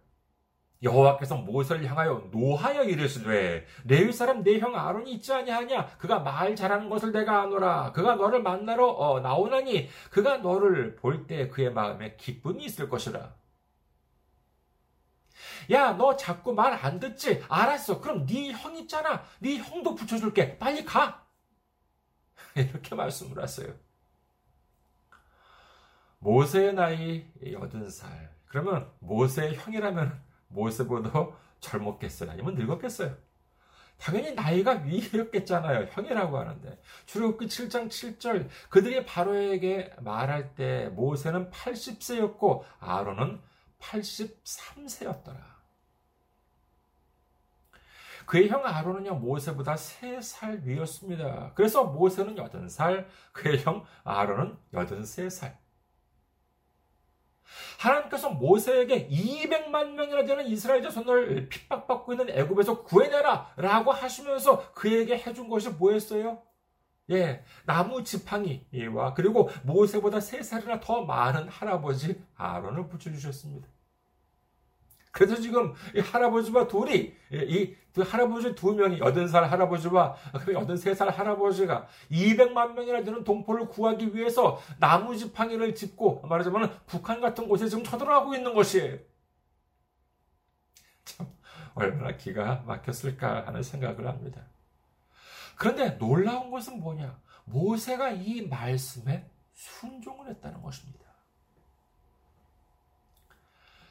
여호와께서 0.82 1.36
모세를 1.38 1.86
향하여 1.86 2.28
노하여 2.30 2.84
이르시되 2.84 3.66
레위 3.84 4.12
사람 4.12 4.42
내 4.44 4.58
형 4.60 4.76
아론이 4.76 5.10
있지 5.14 5.32
아니하냐? 5.32 5.86
그가 5.98 6.20
말 6.20 6.54
잘하는 6.56 6.88
것을 6.88 7.12
내가 7.12 7.42
아노라. 7.42 7.92
그가 7.92 8.14
너를 8.16 8.42
만나러 8.42 8.86
어, 8.88 9.20
나오나니 9.20 9.88
그가 10.10 10.38
너를 10.38 10.94
볼 10.96 11.26
때 11.26 11.48
그의 11.48 11.72
마음에 11.72 12.16
기쁨이 12.16 12.64
있을 12.64 12.88
것이라. 12.88 13.34
야 15.70 15.92
너 15.96 16.16
자꾸 16.16 16.52
말 16.54 16.72
안 16.74 16.98
듣지? 17.00 17.42
알았어. 17.48 18.00
그럼 18.00 18.24
네 18.26 18.52
형 18.52 18.76
있잖아. 18.76 19.22
네 19.40 19.56
형도 19.58 19.94
붙여줄게. 19.94 20.58
빨리 20.58 20.84
가. 20.84 21.26
이렇게 22.56 22.94
말씀을 22.94 23.42
하세요. 23.42 23.74
모세의 26.20 26.74
나이 26.74 27.26
80살. 27.42 28.28
그러면 28.46 28.90
모세의 29.00 29.56
형이라면 29.56 30.27
모세보다 30.48 31.28
젊었겠어요? 31.60 32.30
아니면 32.30 32.54
늙었겠어요? 32.54 33.16
당연히 33.98 34.32
나이가 34.32 34.72
위였겠잖아요. 34.72 35.88
형이라고 35.90 36.38
하는데. 36.38 36.80
출애굽기 37.06 37.46
7장 37.46 37.88
7절 37.88 38.48
그들이 38.70 39.04
바로에게 39.04 39.94
말할 40.00 40.54
때 40.54 40.88
모세는 40.90 41.50
80세였고 41.50 42.62
아론은 42.78 43.40
83세였더라. 43.80 45.58
그의 48.26 48.48
형 48.50 48.64
아론은요, 48.64 49.14
모세보다 49.14 49.74
3살 49.74 50.62
위였습니다. 50.62 51.52
그래서 51.54 51.84
모세는 51.84 52.34
80살, 52.34 53.06
그의 53.32 53.62
형 53.62 53.84
아론은 54.04 54.58
83살. 54.74 55.56
하나님께서 57.78 58.30
모세에게 58.30 59.08
200만 59.08 59.92
명이나 59.92 60.24
되는 60.24 60.46
이스라엘 60.46 60.82
자손을 60.82 61.48
핍박받고 61.48 62.12
있는 62.12 62.30
애굽에서 62.30 62.82
구해내라 62.82 63.52
라고 63.56 63.92
하시면서 63.92 64.72
그에게 64.72 65.18
해준 65.18 65.48
것이 65.48 65.70
뭐였어요? 65.70 66.42
예, 67.10 67.42
나무 67.64 68.04
지팡이와 68.04 69.14
그리고 69.14 69.48
모세보다 69.62 70.20
세 70.20 70.42
살이나 70.42 70.80
더 70.80 71.04
많은 71.04 71.48
할아버지 71.48 72.22
아론을 72.36 72.88
붙여주셨습니다. 72.88 73.66
그래서 75.10 75.36
지금 75.36 75.72
이 75.94 76.00
할아버지와 76.00 76.68
둘이 76.68 77.14
이 77.32 77.74
두 77.98 78.02
할아버지 78.02 78.54
두 78.54 78.74
명이 78.74 79.00
여든 79.00 79.26
살 79.26 79.50
할아버지와 79.50 80.14
여든 80.52 80.76
세살 80.76 81.10
할아버지가 81.10 81.88
200만 82.12 82.74
명이나 82.74 83.02
되는 83.02 83.24
동포를 83.24 83.66
구하기 83.68 84.14
위해서 84.14 84.60
나무 84.78 85.16
지팡이를 85.16 85.74
짚고 85.74 86.26
말하자면 86.28 86.78
북한 86.86 87.20
같은 87.20 87.48
곳에 87.48 87.68
지금 87.68 87.82
쳐들어가고 87.82 88.36
있는 88.36 88.54
것이에요. 88.54 88.98
참 91.04 91.26
얼마나 91.74 92.16
기가 92.16 92.62
막혔을까 92.66 93.46
하는 93.48 93.64
생각을 93.64 94.06
합니다. 94.06 94.42
그런데 95.56 95.98
놀라운 95.98 96.52
것은 96.52 96.78
뭐냐? 96.78 97.18
모세가 97.46 98.10
이 98.10 98.42
말씀에 98.42 99.28
순종을 99.54 100.28
했다는 100.28 100.62
것입니다. 100.62 101.04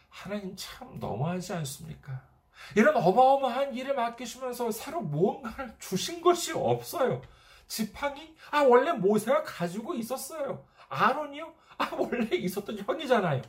하나님 0.07 0.55
참 0.55 0.97
너무하지 0.97 1.51
않습니까? 1.53 2.36
이런 2.75 2.95
어마어마한 2.95 3.75
일을 3.75 3.95
맡기시면서 3.95 4.71
새로 4.71 5.01
무언가를 5.01 5.75
주신 5.79 6.21
것이 6.21 6.53
없어요. 6.53 7.21
지팡이? 7.67 8.35
아, 8.51 8.61
원래 8.61 8.93
모세가 8.93 9.43
가지고 9.43 9.93
있었어요. 9.95 10.65
아론이요? 10.89 11.53
아, 11.77 11.89
원래 11.93 12.35
있었던 12.35 12.77
형이잖아요. 12.79 13.41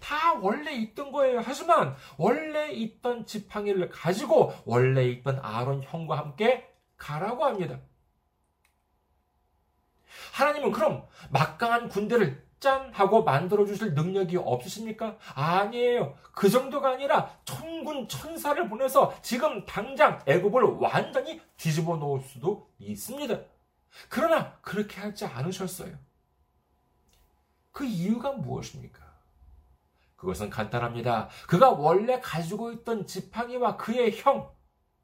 다 0.00 0.34
원래 0.34 0.72
있던 0.72 1.12
거예요. 1.12 1.42
하지만 1.44 1.94
원래 2.16 2.70
있던 2.70 3.26
지팡이를 3.26 3.90
가지고 3.90 4.54
원래 4.64 5.04
있던 5.04 5.38
아론 5.42 5.82
형과 5.82 6.18
함께 6.18 6.68
가라고 6.96 7.44
합니다. 7.44 7.80
하나님은 10.32 10.72
그럼 10.72 11.06
막강한 11.30 11.88
군대를 11.88 12.46
짠 12.62 12.92
하고 12.92 13.24
만들어 13.24 13.66
주실 13.66 13.92
능력이 13.92 14.36
없으십니까? 14.36 15.18
아니에요. 15.34 16.14
그 16.32 16.48
정도가 16.48 16.90
아니라 16.90 17.36
천군 17.44 18.06
천사를 18.06 18.68
보내서 18.68 19.12
지금 19.20 19.66
당장 19.66 20.20
애굽을 20.26 20.78
완전히 20.78 21.40
뒤집어 21.56 21.96
놓을 21.96 22.20
수도 22.20 22.70
있습니다. 22.78 23.36
그러나 24.08 24.54
그렇게 24.62 25.00
하지 25.00 25.26
않으셨어요. 25.26 25.92
그 27.72 27.84
이유가 27.84 28.30
무엇입니까? 28.30 29.02
그것은 30.14 30.48
간단합니다. 30.48 31.30
그가 31.48 31.70
원래 31.70 32.20
가지고 32.20 32.70
있던 32.70 33.08
지팡이와 33.08 33.76
그의 33.76 34.16
형, 34.16 34.48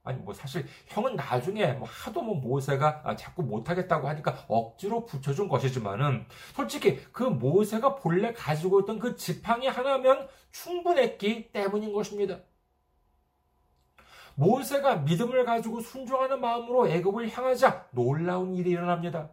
아니 0.08 0.18
뭐 0.20 0.32
사실 0.32 0.66
형은 0.86 1.16
나중에 1.16 1.72
뭐 1.74 1.86
하도 1.86 2.22
뭐 2.22 2.36
모세가 2.36 3.02
아, 3.04 3.14
자꾸 3.14 3.42
못하겠다고 3.42 4.08
하니까 4.08 4.44
억지로 4.48 5.04
붙여준 5.04 5.48
것이지만은 5.48 6.24
솔직히 6.54 6.98
그 7.12 7.22
모세가 7.22 7.96
본래 7.96 8.32
가지고 8.32 8.80
있던 8.80 8.98
그 8.98 9.16
지팡이 9.16 9.66
하나면 9.66 10.28
충분했기 10.50 11.52
때문인 11.52 11.92
것입니다. 11.92 12.38
모세가 14.34 14.96
믿음을 14.96 15.44
가지고 15.44 15.80
순종하는 15.80 16.40
마음으로 16.40 16.88
애굽을 16.88 17.28
향하자 17.28 17.88
놀라운 17.90 18.54
일이 18.54 18.70
일어납니다. 18.70 19.30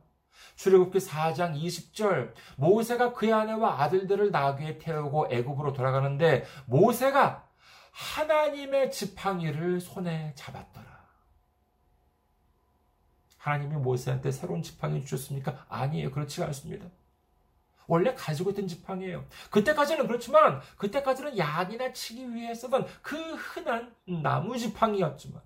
출애굽기 0.55 0.99
4장 0.99 1.55
20절 1.55 2.33
모세가 2.57 3.13
그의 3.13 3.31
아내와 3.31 3.81
아들들을 3.83 4.31
나귀에 4.31 4.79
태우고 4.79 5.27
애굽으로 5.29 5.73
돌아가는데 5.73 6.45
모세가 6.65 7.44
하나님의 7.95 8.91
지팡이를 8.91 9.79
손에 9.79 10.33
잡았더라. 10.35 10.85
하나님이 13.37 13.75
모세한테 13.75 14.31
새로운 14.31 14.61
지팡이 14.61 15.01
주셨습니까? 15.01 15.65
아니에요. 15.69 16.11
그렇지가 16.11 16.45
않습니다. 16.47 16.87
원래 17.87 18.13
가지고 18.13 18.49
있던 18.49 18.67
지팡이에요. 18.67 19.25
그때까지는 19.49 20.07
그렇지만 20.07 20.59
그때까지는 20.77 21.37
양이나 21.37 21.93
치기 21.93 22.33
위해 22.33 22.53
쓰던 22.53 22.85
그 23.01 23.15
흔한 23.35 23.95
나무 24.05 24.57
지팡이였지만 24.57 25.41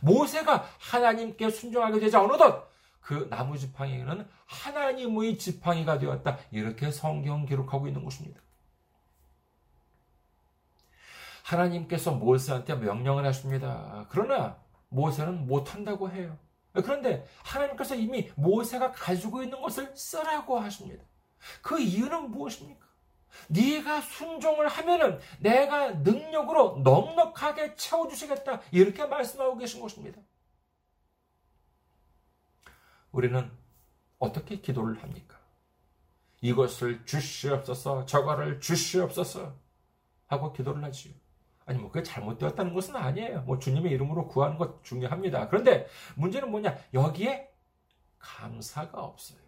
모세가 0.00 0.66
하나님께 0.78 1.50
순종하게 1.50 2.00
되자 2.00 2.22
어느덧 2.22 2.68
그 3.00 3.28
나무 3.28 3.58
지팡이는 3.58 4.26
하나님의 4.46 5.38
지팡이가 5.38 5.98
되었다. 5.98 6.38
이렇게 6.50 6.90
성경 6.90 7.44
기록하고 7.44 7.86
있는 7.86 8.02
것입니다. 8.02 8.40
하나님께서 11.52 12.12
모세한테 12.12 12.74
명령을 12.74 13.24
하십니다. 13.26 14.06
그러나 14.08 14.56
모세는 14.88 15.46
못한다고 15.46 16.10
해요. 16.10 16.38
그런데 16.72 17.26
하나님께서 17.44 17.94
이미 17.94 18.30
모세가 18.34 18.92
가지고 18.92 19.42
있는 19.42 19.60
것을 19.60 19.94
쓰라고 19.94 20.58
하십니다. 20.58 21.04
그 21.60 21.78
이유는 21.78 22.30
무엇입니까? 22.30 22.86
네가 23.48 24.00
순종을 24.00 24.68
하면은 24.68 25.18
내가 25.40 25.90
능력으로 25.90 26.78
넉넉하게 26.78 27.76
채워주시겠다. 27.76 28.60
이렇게 28.70 29.04
말씀하고 29.06 29.56
계신 29.56 29.80
것입니다. 29.80 30.20
우리는 33.10 33.50
어떻게 34.18 34.60
기도를 34.60 35.02
합니까? 35.02 35.38
이것을 36.40 37.04
주시옵소서, 37.04 38.06
저거를 38.06 38.60
주시옵소서 38.60 39.54
하고 40.26 40.52
기도를 40.52 40.82
하지요. 40.84 41.21
아니 41.66 41.78
뭐 41.78 41.90
그게 41.90 42.02
잘못되었다는 42.02 42.74
것은 42.74 42.96
아니에요. 42.96 43.42
뭐 43.42 43.58
주님의 43.58 43.92
이름으로 43.92 44.28
구하는 44.28 44.58
것 44.58 44.82
중요합니다. 44.84 45.48
그런데 45.48 45.86
문제는 46.16 46.50
뭐냐? 46.50 46.76
여기에 46.94 47.48
감사가 48.18 49.02
없어요. 49.02 49.38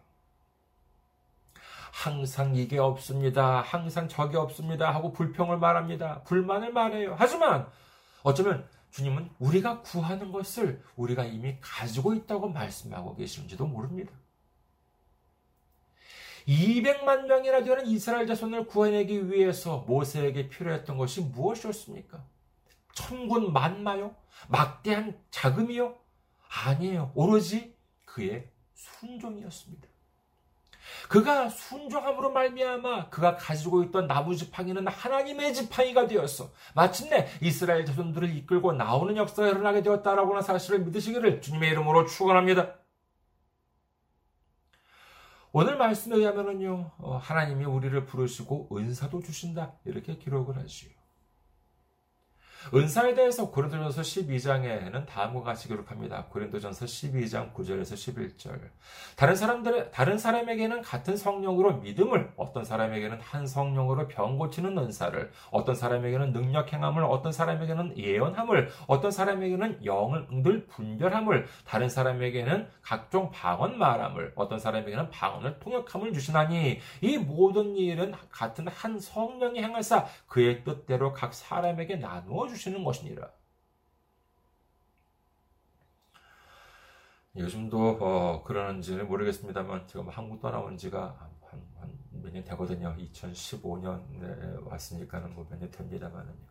항상 1.91 2.55
이게 2.55 2.77
없습니다. 2.77 3.61
항상 3.61 4.09
저게 4.09 4.37
없습니다. 4.37 4.93
하고 4.93 5.13
불평을 5.13 5.57
말합니다. 5.57 6.23
불만을 6.23 6.73
말해요. 6.73 7.15
하지만 7.17 7.67
어쩌면 8.23 8.67
주님은 8.91 9.29
우리가 9.39 9.81
구하는 9.81 10.31
것을 10.31 10.83
우리가 10.95 11.23
이미 11.23 11.57
가지고 11.61 12.13
있다고 12.13 12.49
말씀하고 12.49 13.15
계시는지도 13.15 13.65
모릅니다. 13.65 14.11
200만 16.47 17.25
명이나 17.25 17.63
되는 17.63 17.87
이스라엘 17.87 18.27
자손을 18.27 18.67
구해내기 18.67 19.31
위해서 19.31 19.83
모세에게 19.87 20.49
필요했던 20.49 20.97
것이 20.97 21.21
무엇이었습니까? 21.21 22.23
천군 22.93 23.51
만마요? 23.51 24.15
막대한 24.47 25.19
자금이요? 25.31 25.95
아니에요. 26.65 27.11
오로지 27.15 27.75
그의 28.05 28.49
순종이었습니다. 28.73 29.87
그가 31.09 31.49
순종함으로 31.49 32.31
말미암아 32.31 33.09
그가 33.09 33.35
가지고 33.35 33.83
있던 33.83 34.07
나무 34.07 34.35
지팡이는 34.35 34.87
하나님의 34.87 35.53
지팡이가 35.53 36.07
되었어. 36.07 36.51
마침내 36.73 37.27
이스라엘 37.41 37.85
자손들을 37.85 38.35
이끌고 38.37 38.73
나오는 38.73 39.15
역사가 39.17 39.49
일어나게 39.49 39.81
되었다라고는 39.81 40.41
사실을 40.41 40.79
믿으시기를 40.81 41.41
주님의 41.41 41.71
이름으로 41.71 42.05
축원합니다. 42.05 42.84
오늘 45.57 45.77
말씀에 45.77 46.17
의하면은요, 46.17 46.91
어, 46.97 47.15
하나님이 47.15 47.63
우리를 47.63 48.05
부르시고 48.07 48.67
은사도 48.73 49.21
주신다. 49.21 49.71
이렇게 49.85 50.17
기록을 50.17 50.57
하지요. 50.57 50.89
은사에 52.73 53.13
대해서 53.13 53.51
고린도전서 53.51 54.01
12장에는 54.01 55.05
다음과 55.05 55.41
같이 55.41 55.67
기록합니다. 55.67 56.25
고린도전서 56.25 56.85
12장 56.85 57.53
9절에서 57.53 57.93
11절. 57.93 58.59
다른 59.15 59.35
사람들 59.35 59.91
다른 59.91 60.17
사람에게는 60.17 60.81
같은 60.81 61.15
성령으로 61.15 61.77
믿음을, 61.77 62.31
어떤 62.35 62.65
사람에게는 62.65 63.19
한 63.21 63.45
성령으로 63.45 64.07
병 64.07 64.37
고치는 64.37 64.77
은사를, 64.77 65.31
어떤 65.51 65.75
사람에게는 65.75 66.33
능력 66.33 66.73
행함을, 66.73 67.03
어떤 67.03 67.31
사람에게는 67.31 67.97
예언함을, 67.97 68.69
어떤 68.87 69.11
사람에게는 69.11 69.85
영을 69.85 70.25
분별함을, 70.67 71.45
다른 71.65 71.89
사람에게는 71.89 72.67
각종 72.81 73.29
방언 73.31 73.77
말함을, 73.77 74.33
어떤 74.35 74.59
사람에게는 74.59 75.09
방언을 75.09 75.59
통역함을 75.59 76.13
주시나니 76.13 76.79
이 77.01 77.17
모든 77.17 77.75
일은 77.75 78.13
같은 78.31 78.67
한 78.67 78.99
성령이 78.99 79.61
행하사 79.61 80.05
그의 80.27 80.63
뜻대로 80.63 81.13
각 81.13 81.33
사람에게 81.33 81.97
나누어 81.97 82.47
주 82.47 82.54
주시는 82.55 82.83
것이니라. 82.83 83.31
요즘도 87.37 87.97
어, 88.01 88.43
그러는지는 88.43 89.07
모르겠습니다만 89.07 89.87
지금 89.87 90.09
한국 90.09 90.39
떠나온 90.41 90.77
지가 90.77 91.17
한 91.19 91.35
몇 92.25 92.31
년 92.33 92.43
되거든요. 92.45 92.95
2015년에 92.97 94.65
왔으니까는 94.67 95.33
뭐 95.35 95.45
몇 95.49 95.59
년 95.59 95.69
됩니다만은요. 95.71 96.45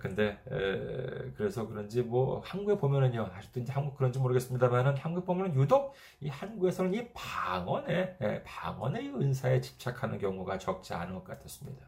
근데 0.00 0.40
에, 0.50 1.32
그래서 1.36 1.66
그런지 1.66 2.02
뭐 2.02 2.40
한국에 2.40 2.76
보면은요 2.78 3.30
아직도 3.34 3.64
한국 3.72 3.96
그런지 3.96 4.18
모르겠습니다만은 4.18 4.96
한국 4.96 5.24
보면은 5.26 5.54
유독 5.56 5.94
이 6.20 6.28
한국에서는 6.28 6.94
이 6.94 7.12
방언에 7.12 8.16
에, 8.20 8.42
방언의 8.44 9.14
은사에 9.14 9.60
집착하는 9.60 10.18
경우가 10.18 10.58
적지 10.58 10.94
않은 10.94 11.14
것 11.14 11.24
같았습니다. 11.24 11.86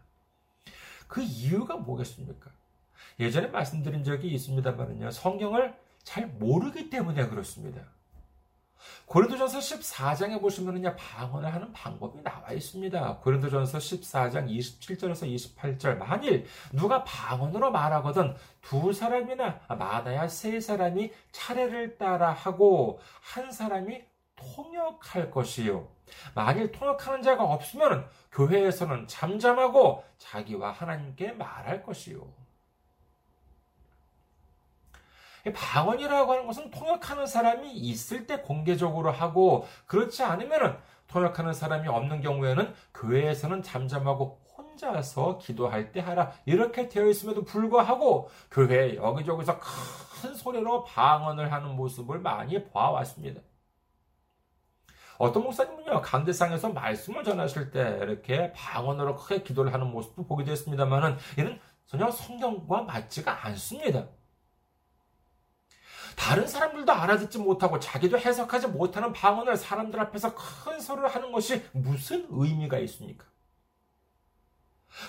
그 1.08 1.22
이유가 1.22 1.76
뭐겠습니까? 1.76 2.50
예전에 3.18 3.48
말씀드린 3.48 4.04
적이 4.04 4.28
있습니다만은요, 4.28 5.10
성경을 5.10 5.74
잘 6.02 6.26
모르기 6.26 6.90
때문에 6.90 7.26
그렇습니다. 7.28 7.82
고린도전서 9.06 9.58
14장에 9.58 10.40
보시면은요, 10.40 10.96
방언을 10.96 11.52
하는 11.52 11.72
방법이 11.72 12.22
나와 12.22 12.52
있습니다. 12.52 13.18
고린도전서 13.18 13.78
14장 13.78 14.48
27절에서 14.48 15.56
28절. 15.56 15.96
만일 15.96 16.46
누가 16.72 17.02
방언으로 17.04 17.70
말하거든 17.70 18.34
두 18.60 18.92
사람이나 18.92 19.60
많아야 19.68 20.28
세 20.28 20.60
사람이 20.60 21.12
차례를 21.32 21.98
따라 21.98 22.32
하고 22.32 23.00
한 23.20 23.50
사람이 23.50 24.02
통역할 24.36 25.30
것이요. 25.30 25.88
만일 26.34 26.70
통역하는 26.70 27.22
자가 27.22 27.44
없으면 27.44 28.08
교회에서는 28.32 29.06
잠잠하고 29.08 30.04
자기와 30.18 30.72
하나님께 30.72 31.32
말할 31.32 31.82
것이요. 31.82 32.45
방언이라고 35.52 36.32
하는 36.32 36.46
것은 36.46 36.70
통역하는 36.70 37.26
사람이 37.26 37.72
있을 37.72 38.26
때 38.26 38.40
공개적으로 38.40 39.10
하고 39.10 39.66
그렇지 39.86 40.22
않으면 40.22 40.78
통역하는 41.06 41.52
사람이 41.52 41.88
없는 41.88 42.20
경우에는 42.20 42.74
교회에서는 42.94 43.62
잠잠하고 43.62 44.40
혼자서 44.56 45.38
기도할 45.38 45.92
때 45.92 46.00
하라 46.00 46.32
이렇게 46.44 46.88
되어 46.88 47.06
있음에도 47.06 47.44
불구하고 47.44 48.30
교회 48.50 48.96
여기저기서 48.96 49.58
큰 49.58 50.34
소리로 50.34 50.84
방언을 50.84 51.52
하는 51.52 51.76
모습을 51.76 52.18
많이 52.20 52.64
봐왔습니다. 52.64 53.40
어떤 55.18 55.44
목사님은요, 55.44 56.02
강대상에서 56.02 56.70
말씀을 56.70 57.24
전하실 57.24 57.70
때 57.70 57.98
이렇게 58.02 58.52
방언으로 58.52 59.16
크게 59.16 59.42
기도를 59.42 59.72
하는 59.72 59.90
모습도 59.90 60.26
보게 60.26 60.44
됐습니다만은 60.44 61.16
이는 61.38 61.58
전혀 61.86 62.10
성경과 62.10 62.82
맞지가 62.82 63.46
않습니다. 63.46 64.08
다른 66.16 66.46
사람들도 66.46 66.90
알아듣지 66.92 67.38
못하고 67.38 67.78
자기도 67.78 68.18
해석하지 68.18 68.68
못하는 68.68 69.12
방언을 69.12 69.56
사람들 69.56 70.00
앞에서 70.00 70.34
큰 70.34 70.80
소리를 70.80 71.08
하는 71.08 71.30
것이 71.30 71.62
무슨 71.72 72.26
의미가 72.30 72.78
있습니까? 72.80 73.26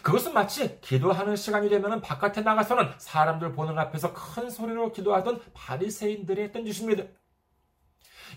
그것은 0.03 0.33
마치 0.33 0.79
기도하는 0.81 1.35
시간이 1.35 1.69
되면 1.69 2.01
바깥에 2.01 2.41
나가서는 2.41 2.91
사람들 2.97 3.53
보는 3.53 3.79
앞에서 3.79 4.13
큰 4.13 4.49
소리로 4.49 4.91
기도하던 4.91 5.41
바리새인들이 5.53 6.41
했던 6.43 6.65
짓입니다. 6.65 7.05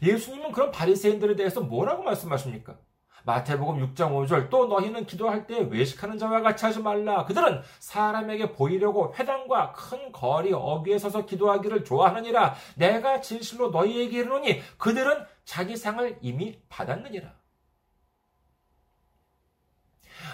예수님은 0.03 0.53
그런 0.53 0.71
바리새인들에 0.71 1.35
대해서 1.35 1.61
뭐라고 1.61 2.05
말씀하십니까? 2.05 2.79
마태복음 3.25 3.95
6장 3.95 4.13
5절 4.13 4.51
또 4.51 4.67
너희는 4.67 5.07
기도할 5.07 5.47
때 5.47 5.61
외식하는 5.61 6.19
자와 6.19 6.41
같이 6.41 6.65
하지 6.65 6.81
말라. 6.81 7.25
그들은 7.25 7.63
사람에게 7.79 8.53
보이려고 8.53 9.15
회당과 9.15 9.73
큰 9.73 10.13
거리 10.13 10.53
어귀에 10.53 10.99
서서 10.99 11.27
기도하기를 11.27 11.85
좋아하느니라. 11.85 12.55
내가 12.77 13.21
진실로 13.21 13.71
너희에게 13.71 14.21
이르노니 14.21 14.61
그들은 14.79 15.25
자기 15.45 15.77
상을 15.77 16.19
이미 16.21 16.59
받았느니라. 16.69 17.41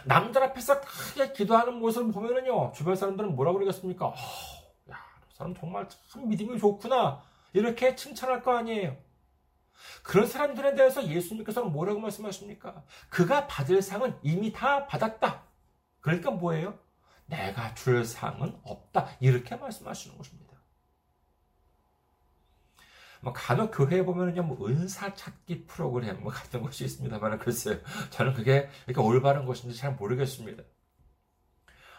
남들 0.04 0.42
앞에서 0.42 0.80
크게 0.80 1.32
기도하는 1.32 1.74
모습을 1.74 2.12
보면은요, 2.12 2.72
주변 2.72 2.94
사람들은 2.96 3.34
뭐라고 3.34 3.58
그러겠습니까? 3.58 4.06
어, 4.06 4.14
야, 4.90 4.96
저 5.28 5.34
사람 5.36 5.54
정말 5.54 5.88
참 6.08 6.28
믿음이 6.28 6.58
좋구나. 6.58 7.22
이렇게 7.52 7.94
칭찬할 7.94 8.42
거 8.42 8.56
아니에요. 8.56 8.96
그런 10.02 10.26
사람들에 10.26 10.74
대해서 10.74 11.06
예수님께서는 11.06 11.72
뭐라고 11.72 12.00
말씀하십니까? 12.00 12.84
그가 13.08 13.46
받을 13.46 13.82
상은 13.82 14.16
이미 14.22 14.52
다 14.52 14.86
받았다. 14.86 15.44
그러니까 16.00 16.30
뭐예요? 16.30 16.78
내가 17.26 17.74
줄 17.74 18.04
상은 18.04 18.58
없다. 18.62 19.08
이렇게 19.20 19.56
말씀하시는 19.56 20.16
것입니다. 20.16 20.46
뭐 23.20 23.32
간혹 23.32 23.72
교회에 23.72 24.04
보면은요, 24.04 24.42
뭐 24.44 24.68
은사 24.68 25.14
찾기 25.14 25.66
프로그램 25.66 26.22
뭐 26.22 26.30
같은 26.30 26.62
것이 26.62 26.84
있습니다만 26.84 27.38
글쎄요. 27.38 27.78
저는 28.10 28.34
그게 28.34 28.68
이렇게 28.86 29.00
올바른 29.00 29.46
것인지 29.46 29.76
잘 29.76 29.94
모르겠습니다. 29.94 30.62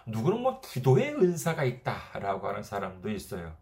누구는 0.06 0.40
뭐 0.40 0.62
기도의 0.62 1.16
은사가 1.16 1.66
있다라고 1.66 2.48
하는 2.48 2.64
사람도 2.64 3.10
있어요. 3.10 3.58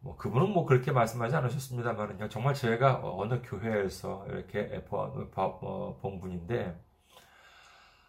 뭐 0.00 0.16
그분은 0.16 0.50
뭐 0.50 0.64
그렇게 0.66 0.92
말씀하지 0.92 1.36
않으셨습니다만은요. 1.36 2.28
정말 2.28 2.54
제가 2.54 3.00
어느 3.02 3.40
교회에서 3.42 4.26
이렇게 4.28 4.84
본 4.84 5.26
어, 5.36 5.98
분인데 6.20 6.76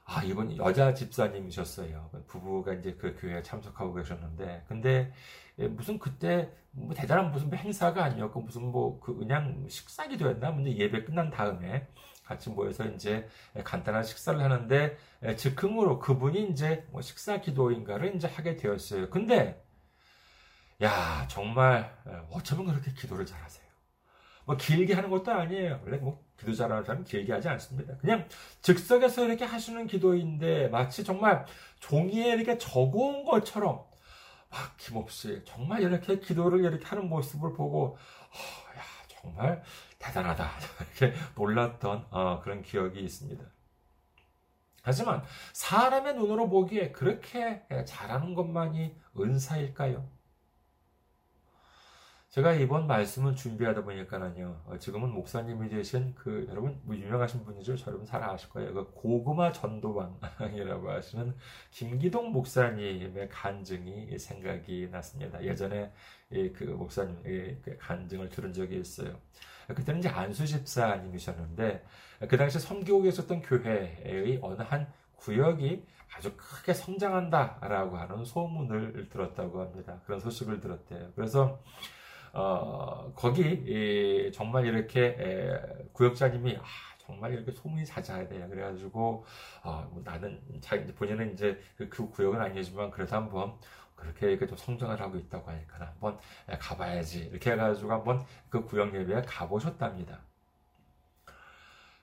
아, 0.06 0.23
이분 0.23 0.56
여자 0.58 0.93
집사님이셨어요. 0.93 2.10
부부가 2.28 2.73
이제 2.73 2.95
그 2.95 3.15
교회에 3.19 3.43
참석하고 3.43 3.93
계셨는데, 3.93 4.63
근데 4.67 5.13
예, 5.60 5.67
무슨 5.67 5.99
그때 5.99 6.52
뭐 6.71 6.95
대단한 6.95 7.32
무슨 7.32 7.54
행사가 7.54 8.04
아니었고 8.06 8.41
무슨 8.41 8.63
뭐 8.71 8.99
그 8.99 9.15
그냥 9.15 9.65
식사 9.69 10.08
기도였나? 10.08 10.56
근데 10.56 10.75
예배 10.75 11.04
끝난 11.06 11.30
다음에 11.30 11.88
같이 12.25 12.49
모여서 12.49 12.86
이제 12.86 13.28
간단한 13.63 14.04
식사를 14.04 14.41
하는데 14.41 14.97
예, 15.23 15.36
즉흥으로 15.36 15.99
그분이 15.99 16.49
이제 16.49 16.88
뭐 16.91 17.02
식사 17.02 17.39
기도인가를 17.39 18.15
이제 18.15 18.28
하게 18.28 18.56
되었어요. 18.56 19.10
근데 19.12 19.63
야, 20.82 21.28
정말 21.30 21.94
예, 22.08 22.13
어쩌면 22.32 22.68
그렇게 22.68 22.92
기도를 22.94 23.26
잘하세요. 23.26 23.68
뭐 24.46 24.56
길게 24.58 24.94
하는 24.94 25.10
것도 25.10 25.32
아니에요. 25.32 25.82
원래 25.84 25.98
뭐 25.98 26.24
기도 26.38 26.54
잘하는 26.54 26.84
사람은 26.84 27.04
길게 27.06 27.34
하지 27.34 27.50
않습니다. 27.50 27.96
그냥 27.98 28.28
즉석에서 28.62 29.26
이렇게 29.26 29.46
하시는 29.46 29.86
기도인데 29.88 30.70
마치 30.70 31.04
정말 31.04 31.46
종이에 31.80 32.34
이렇게 32.34 32.58
적어온 32.58 33.26
것처럼 33.26 33.84
막힘없이 34.50 35.44
정말 35.46 35.82
이렇게 35.84 36.20
기도를 36.20 36.63
이렇게 36.63 36.86
하는 36.86 37.10
모습을 37.10 37.54
보고 37.54 37.98
어, 37.98 38.78
야 38.78 38.84
정말 39.08 39.62
대단하다 40.00 40.50
이렇게 40.98 41.20
놀랐던 41.36 42.08
어, 42.10 42.39
그런 42.42 42.63
기억이 42.63 43.02
있습니다. 43.02 43.44
하지만 44.82 45.24
사람의 45.54 46.15
눈으로 46.15 46.50
보기에 46.50 46.92
그렇게 46.92 47.62
잘하는 47.86 48.34
것만이 48.34 48.96
은사일까요? 49.20 50.18
제가 52.30 52.54
이번 52.54 52.86
말씀을 52.86 53.36
준비하다 53.36 53.84
보니까는요, 53.84 54.62
어, 54.68 54.78
지금은 54.78 55.10
목사님이 55.10 55.68
되신 55.68 56.13
그, 56.13 56.46
여러분, 56.48 56.80
뭐 56.84 56.96
유명하신 56.96 57.44
분이죠. 57.44 57.76
여러분 57.88 58.06
잘 58.06 58.22
아실 58.22 58.50
거예요. 58.50 58.72
그 58.72 58.92
고구마 58.94 59.52
전도왕이라고 59.52 60.92
하시는 60.92 61.36
김기동 61.72 62.32
목사님의 62.32 63.30
간증이 63.30 64.20
생각이 64.20 64.89
났습니다. 64.92 65.44
예전에 65.44 65.92
그 66.30 66.65
목사님의 66.65 67.62
그 67.63 67.78
간증을 67.80 68.30
들은 68.30 68.54
적이 68.54 68.80
있어요. 68.80 69.20
그때는 69.68 69.98
이제 69.98 70.10
안수 70.10 70.46
집사님이셨는데, 70.46 71.84
그 72.30 72.38
당시 72.38 72.60
섬기고 72.60 73.02
계셨던 73.02 73.42
교회의 73.42 74.38
어느 74.44 74.62
한 74.62 74.88
구역이 75.15 75.84
아주 76.15 76.32
크게 76.38 76.76
성장한다라고 76.76 77.98
하는 77.98 78.24
소문을 78.24 79.10
들었다고 79.10 79.62
합니다. 79.62 80.00
그런 80.06 80.20
소식을 80.20 80.60
들었대요. 80.60 81.12
그래서 81.15 81.60
어, 82.34 83.12
거기 83.15 83.42
이, 83.42 84.32
정말 84.32 84.65
이렇게 84.65 85.15
에, 85.20 85.89
구역장님이 85.94 86.58
아, 86.58 86.63
정말 86.98 87.34
이렇게 87.34 87.52
소문이 87.52 87.86
자자해야 87.86 88.28
돼요. 88.28 88.48
그래가지고 88.50 89.26
어, 89.63 89.89
뭐 89.92 90.02
나는 90.04 90.42
자 90.62 90.78
본인은 90.96 91.34
이제 91.34 91.60
그, 91.78 91.89
그 91.89 92.10
구역은 92.10 92.39
아니지만 92.39 92.92
그래도 92.92 93.15
한번 93.15 93.58
그렇게 93.96 94.32
이렇게 94.32 94.48
좀 94.48 94.58
성장을 94.58 95.00
하고 95.00 95.18
있다고 95.18 95.50
하니까 95.50 95.88
한번 95.88 96.18
가봐야지 96.60 97.26
이렇게 97.26 97.52
해가지고 97.52 97.92
한번 97.92 98.26
그 98.50 98.63
구역 98.65 98.94
예배에 98.96 99.24
가보셨답니다. 99.24 100.20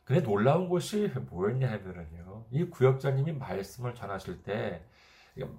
근데 0.05 0.23
놀라운 0.23 0.69
것이 0.69 1.11
뭐였냐 1.31 1.69
하면은요, 1.69 2.45
이 2.53 2.65
구역장님이 2.65 3.33
말씀을 3.33 3.95
전하실 3.95 4.45
때 4.45 4.85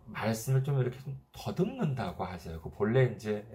말씀을 0.05 0.63
좀 0.63 0.79
이렇게 0.81 0.97
좀 0.99 1.19
더듬는다고 1.31 2.23
하세요. 2.23 2.59
그 2.61 2.69
본래 2.69 3.03
이제 3.15 3.45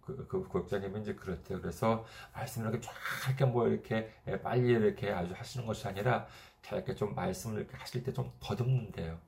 그, 0.00 0.26
그 0.26 0.48
국장님은 0.48 1.02
이제 1.02 1.14
그렇대요. 1.14 1.60
그래서 1.60 2.04
말씀을 2.34 2.70
이렇게 2.70 2.86
쫙 2.86 2.92
이렇게 3.28 3.44
뭐 3.44 3.68
이렇게 3.68 4.10
빨리 4.42 4.68
이렇게 4.68 5.10
아주 5.12 5.34
하시는 5.36 5.66
것이 5.66 5.86
아니라 5.86 6.26
이렇게 6.72 6.94
좀 6.94 7.14
말씀을 7.14 7.60
이렇게 7.60 7.76
하실 7.76 8.02
때 8.02 8.12
좀 8.12 8.32
더듬는데요. 8.40 9.18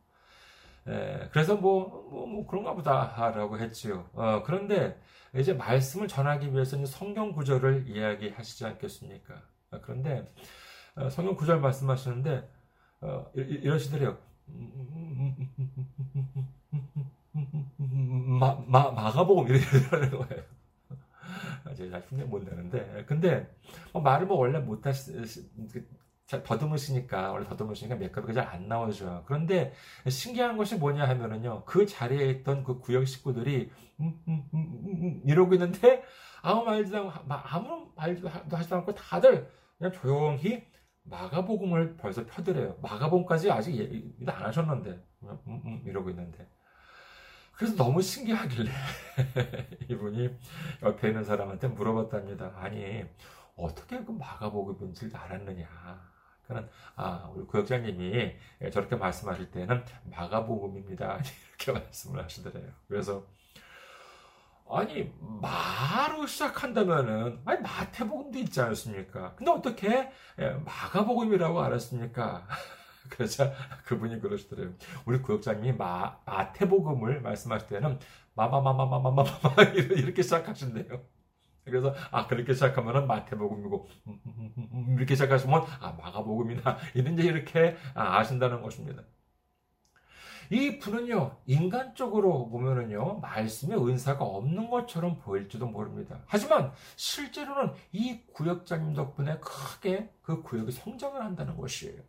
에, 0.89 1.29
그래서 1.33 1.57
뭐, 1.57 2.09
뭐, 2.11 2.27
뭐, 2.27 2.47
그런가 2.47 2.75
보다라고 2.75 3.59
했지요. 3.59 4.09
어, 4.15 4.43
그런데 4.45 4.99
이제 5.35 5.53
말씀을 5.53 6.09
전하기 6.09 6.53
위해서는 6.55 6.87
성경 6.87 7.33
구절을 7.33 7.89
이야기하시지 7.89 8.65
않겠습니까? 8.65 9.43
어, 9.73 9.81
그런데 9.83 10.33
어, 10.97 11.11
성경 11.11 11.37
구절 11.37 11.61
말씀하시는데 11.61 12.49
어, 13.03 13.31
이러시더래요. 13.35 14.17
마, 18.41 18.59
마, 18.67 18.91
마가복음 18.91 19.55
이러는 19.55 20.11
거예요. 20.11 20.43
제가 21.77 22.01
흉내 22.01 22.25
못 22.25 22.43
내는데. 22.45 23.05
근데, 23.07 23.49
뭐 23.93 24.03
말을 24.03 24.27
뭐 24.27 24.39
원래 24.39 24.59
못 24.59 24.87
하시, 24.87 25.13
잘 26.29 26.43
더듬으시니까 26.43 27.33
원래 27.33 27.47
더듬으시니까 27.47 27.97
메이크업이 27.97 28.35
잘 28.35 28.47
안 28.49 28.69
나오죠. 28.69 29.25
그런데 29.27 29.73
신기한 30.07 30.59
것이 30.59 30.77
뭐냐 30.77 31.09
하면은요 31.09 31.65
그 31.65 31.87
자리에 31.87 32.29
있던 32.31 32.65
그 32.65 32.79
구역 32.81 33.07
식구들이 33.07 33.71
음, 34.01 34.21
음, 34.29 34.49
음, 34.53 35.23
이러고 35.25 35.55
있는데 35.55 36.05
아무 36.43 36.65
말도 36.65 37.11
아무 37.29 37.91
말도 37.97 38.29
하지도 38.29 38.77
않고 38.77 38.95
다들 38.95 39.51
그냥 39.79 39.93
조용히 39.93 40.63
마가복음을 41.09 41.97
벌써 41.97 42.25
펴드래요. 42.27 42.77
마가복음까지 42.83 43.51
아직 43.51 44.15
안 44.27 44.43
하셨는데 44.45 45.03
이러고 45.85 46.11
있는데 46.11 46.49
그래서 47.53 47.75
너무 47.75 48.01
신기하길래 48.01 48.71
이분이 49.91 50.31
옆에 50.83 51.09
있는 51.09 51.25
사람한테 51.25 51.69
물어봤답니다. 51.69 52.53
아니 52.57 53.05
어떻게 53.57 54.03
그 54.05 54.13
마가복음인지 54.13 55.11
알았느냐? 55.13 55.67
그는 56.47 56.67
아 56.97 57.31
우리 57.35 57.45
구역장님이 57.47 58.37
저렇게 58.73 58.97
말씀하실 58.97 59.51
때는 59.51 59.85
마가복음입니다 60.05 61.19
이렇게 61.59 61.73
말씀을 61.73 62.23
하시더래요. 62.25 62.71
그래서 62.87 63.27
아니 64.71 65.13
마로 65.41 66.27
시작한다면은 66.27 67.41
아니 67.45 67.61
마태복음도 67.61 68.39
있지 68.41 68.61
않습니까? 68.61 69.35
근데 69.37 69.51
어떻게 69.51 70.11
마가복음이라고 70.65 71.61
알았습니까? 71.63 72.47
그래서 73.11 73.51
그분이 73.87 74.21
그러시더래요. 74.21 74.75
우리 75.07 75.21
구역장님이 75.23 75.77
마, 75.79 76.19
마태복음을 76.27 77.23
말씀하실 77.23 77.69
때는 77.69 77.99
마마마마마마마마 78.35 79.29
이렇게 79.75 80.23
시작하신대요. 80.23 81.03
그래서 81.65 81.95
아 82.11 82.27
그렇게 82.27 82.55
시작하면은 82.55 83.07
마태복음이고 83.07 83.89
음, 84.09 84.21
음, 84.27 84.53
음, 84.73 84.97
이렇게 84.97 85.15
시작하시면 85.15 85.65
아 85.81 85.93
마가복음이나 85.93 86.79
이런 86.95 87.15
이제 87.15 87.25
이렇게 87.29 87.77
아, 87.95 88.19
아신다는 88.19 88.63
것입니다. 88.63 89.03
이 90.51 90.79
분은요 90.79 91.37
인간적으로 91.47 92.49
보면은요 92.49 93.21
말씀의 93.21 93.79
은사가 93.79 94.25
없는 94.25 94.71
것처럼 94.71 95.19
보일지도 95.19 95.67
모릅니다. 95.67 96.21
하지만 96.27 96.73
실제로는 96.97 97.73
이 97.93 98.23
구역장님 98.33 98.95
덕분에 98.95 99.39
크게 99.41 100.11
그 100.23 100.43
구역이 100.43 100.73
성장을 100.73 101.23
한다는 101.23 101.57
것이에요. 101.57 102.03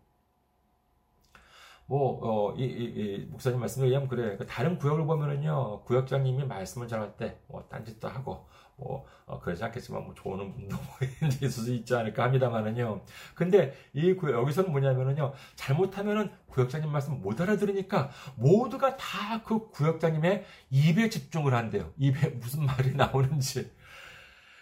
뭐, 1.89 2.19
어, 2.21 2.55
이, 2.55 2.65
이, 2.65 2.65
이, 2.65 3.25
목사님 3.31 3.59
말씀에 3.59 3.87
의하면 3.87 4.07
그래. 4.07 4.37
그 4.37 4.45
다른 4.45 4.77
구역을 4.77 5.07
보면은요, 5.07 5.85
구역장님이 5.85 6.45
말씀을 6.45 6.87
전할 6.87 7.17
때, 7.17 7.39
뭐, 7.47 7.67
딴짓도 7.67 8.07
하고, 8.07 8.47
뭐, 8.79 9.05
어, 9.25 9.39
그러지 9.39 9.63
않겠지만, 9.63 10.03
뭐, 10.03 10.13
좋은 10.13 10.37
분도 10.53 10.75
뭐 10.77 10.85
있을 11.27 11.49
수 11.49 11.73
있지 11.73 11.95
않을까 11.95 12.23
합니다만은요. 12.23 13.01
근데 13.35 13.73
이 13.93 14.13
구역, 14.13 14.35
여기서는 14.41 14.71
뭐냐면은요, 14.71 15.33
잘못하면은 15.55 16.31
구역장님 16.47 16.91
말씀 16.91 17.21
못 17.21 17.39
알아들으니까 17.41 18.09
모두가 18.35 18.95
다 18.97 19.39
그 19.43 19.69
구역장님의 19.71 20.45
입에 20.69 21.09
집중을 21.09 21.53
한대요. 21.53 21.91
입에 21.97 22.29
무슨 22.39 22.65
말이 22.65 22.93
나오는지. 22.93 23.71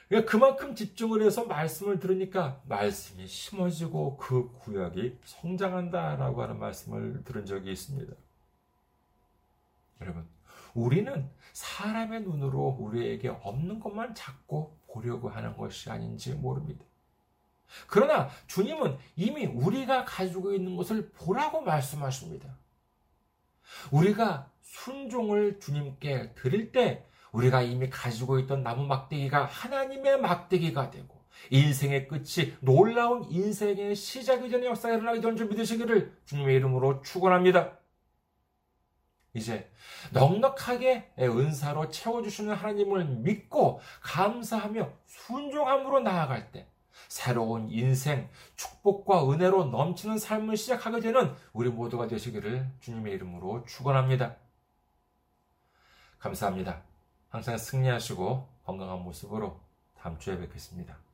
그러니까 0.07 0.31
그만큼 0.31 0.75
집중을 0.75 1.21
해서 1.21 1.45
말씀을 1.45 1.99
들으니까 1.99 2.61
말씀이 2.65 3.27
심어지고 3.27 4.17
그 4.17 4.49
구역이 4.59 5.19
성장한다라고 5.25 6.41
하는 6.41 6.59
말씀을 6.59 7.23
들은 7.25 7.45
적이 7.45 7.73
있습니다. 7.73 8.13
여러분, 10.01 10.25
우리는 10.77 11.27
사람의 11.53 12.21
눈으로 12.21 12.77
우리에게 12.79 13.29
없는 13.29 13.79
것만 13.79 14.13
자꾸 14.13 14.77
보려고 14.87 15.27
하는 15.27 15.57
것이 15.57 15.89
아닌지 15.89 16.33
모릅니다. 16.33 16.85
그러나 17.87 18.29
주님은 18.45 18.97
이미 19.15 19.47
우리가 19.47 20.05
가지고 20.05 20.53
있는 20.53 20.75
것을 20.77 21.09
보라고 21.13 21.61
말씀하십니다. 21.61 22.59
우리가 23.91 24.51
순종을 24.61 25.59
주님께 25.59 26.35
드릴 26.35 26.71
때 26.71 27.07
우리가 27.31 27.63
이미 27.63 27.89
가지고 27.89 28.37
있던 28.39 28.61
나무 28.61 28.85
막대기가 28.85 29.45
하나님의 29.45 30.21
막대기가 30.21 30.91
되고 30.91 31.25
인생의 31.49 32.07
끝이 32.07 32.53
놀라운 32.61 33.25
인생의 33.31 33.95
시작이 33.95 34.47
되는 34.49 34.67
역사가 34.67 34.93
일어나게 34.93 35.21
되는 35.21 35.35
줄 35.35 35.47
믿으시기를 35.47 36.15
주님의 36.25 36.55
이름으로 36.55 37.01
축원합니다. 37.01 37.79
이제 39.37 39.71
넉넉하게 40.13 41.13
은사로 41.19 41.89
채워주시는 41.89 42.55
하나님을 42.55 43.05
믿고 43.05 43.79
감사하며 44.01 44.91
순종함으로 45.05 45.99
나아갈 45.99 46.51
때 46.51 46.67
새로운 47.07 47.69
인생, 47.69 48.27
축복과 48.55 49.31
은혜로 49.31 49.65
넘치는 49.65 50.17
삶을 50.17 50.57
시작하게 50.57 50.99
되는 50.99 51.35
우리 51.53 51.69
모두가 51.69 52.07
되시기를 52.07 52.67
주님의 52.79 53.13
이름으로 53.13 53.63
축원합니다. 53.65 54.35
감사합니다. 56.19 56.81
항상 57.29 57.57
승리하시고 57.57 58.47
건강한 58.65 59.03
모습으로 59.03 59.59
다음 59.95 60.17
주에 60.17 60.37
뵙겠습니다. 60.37 61.06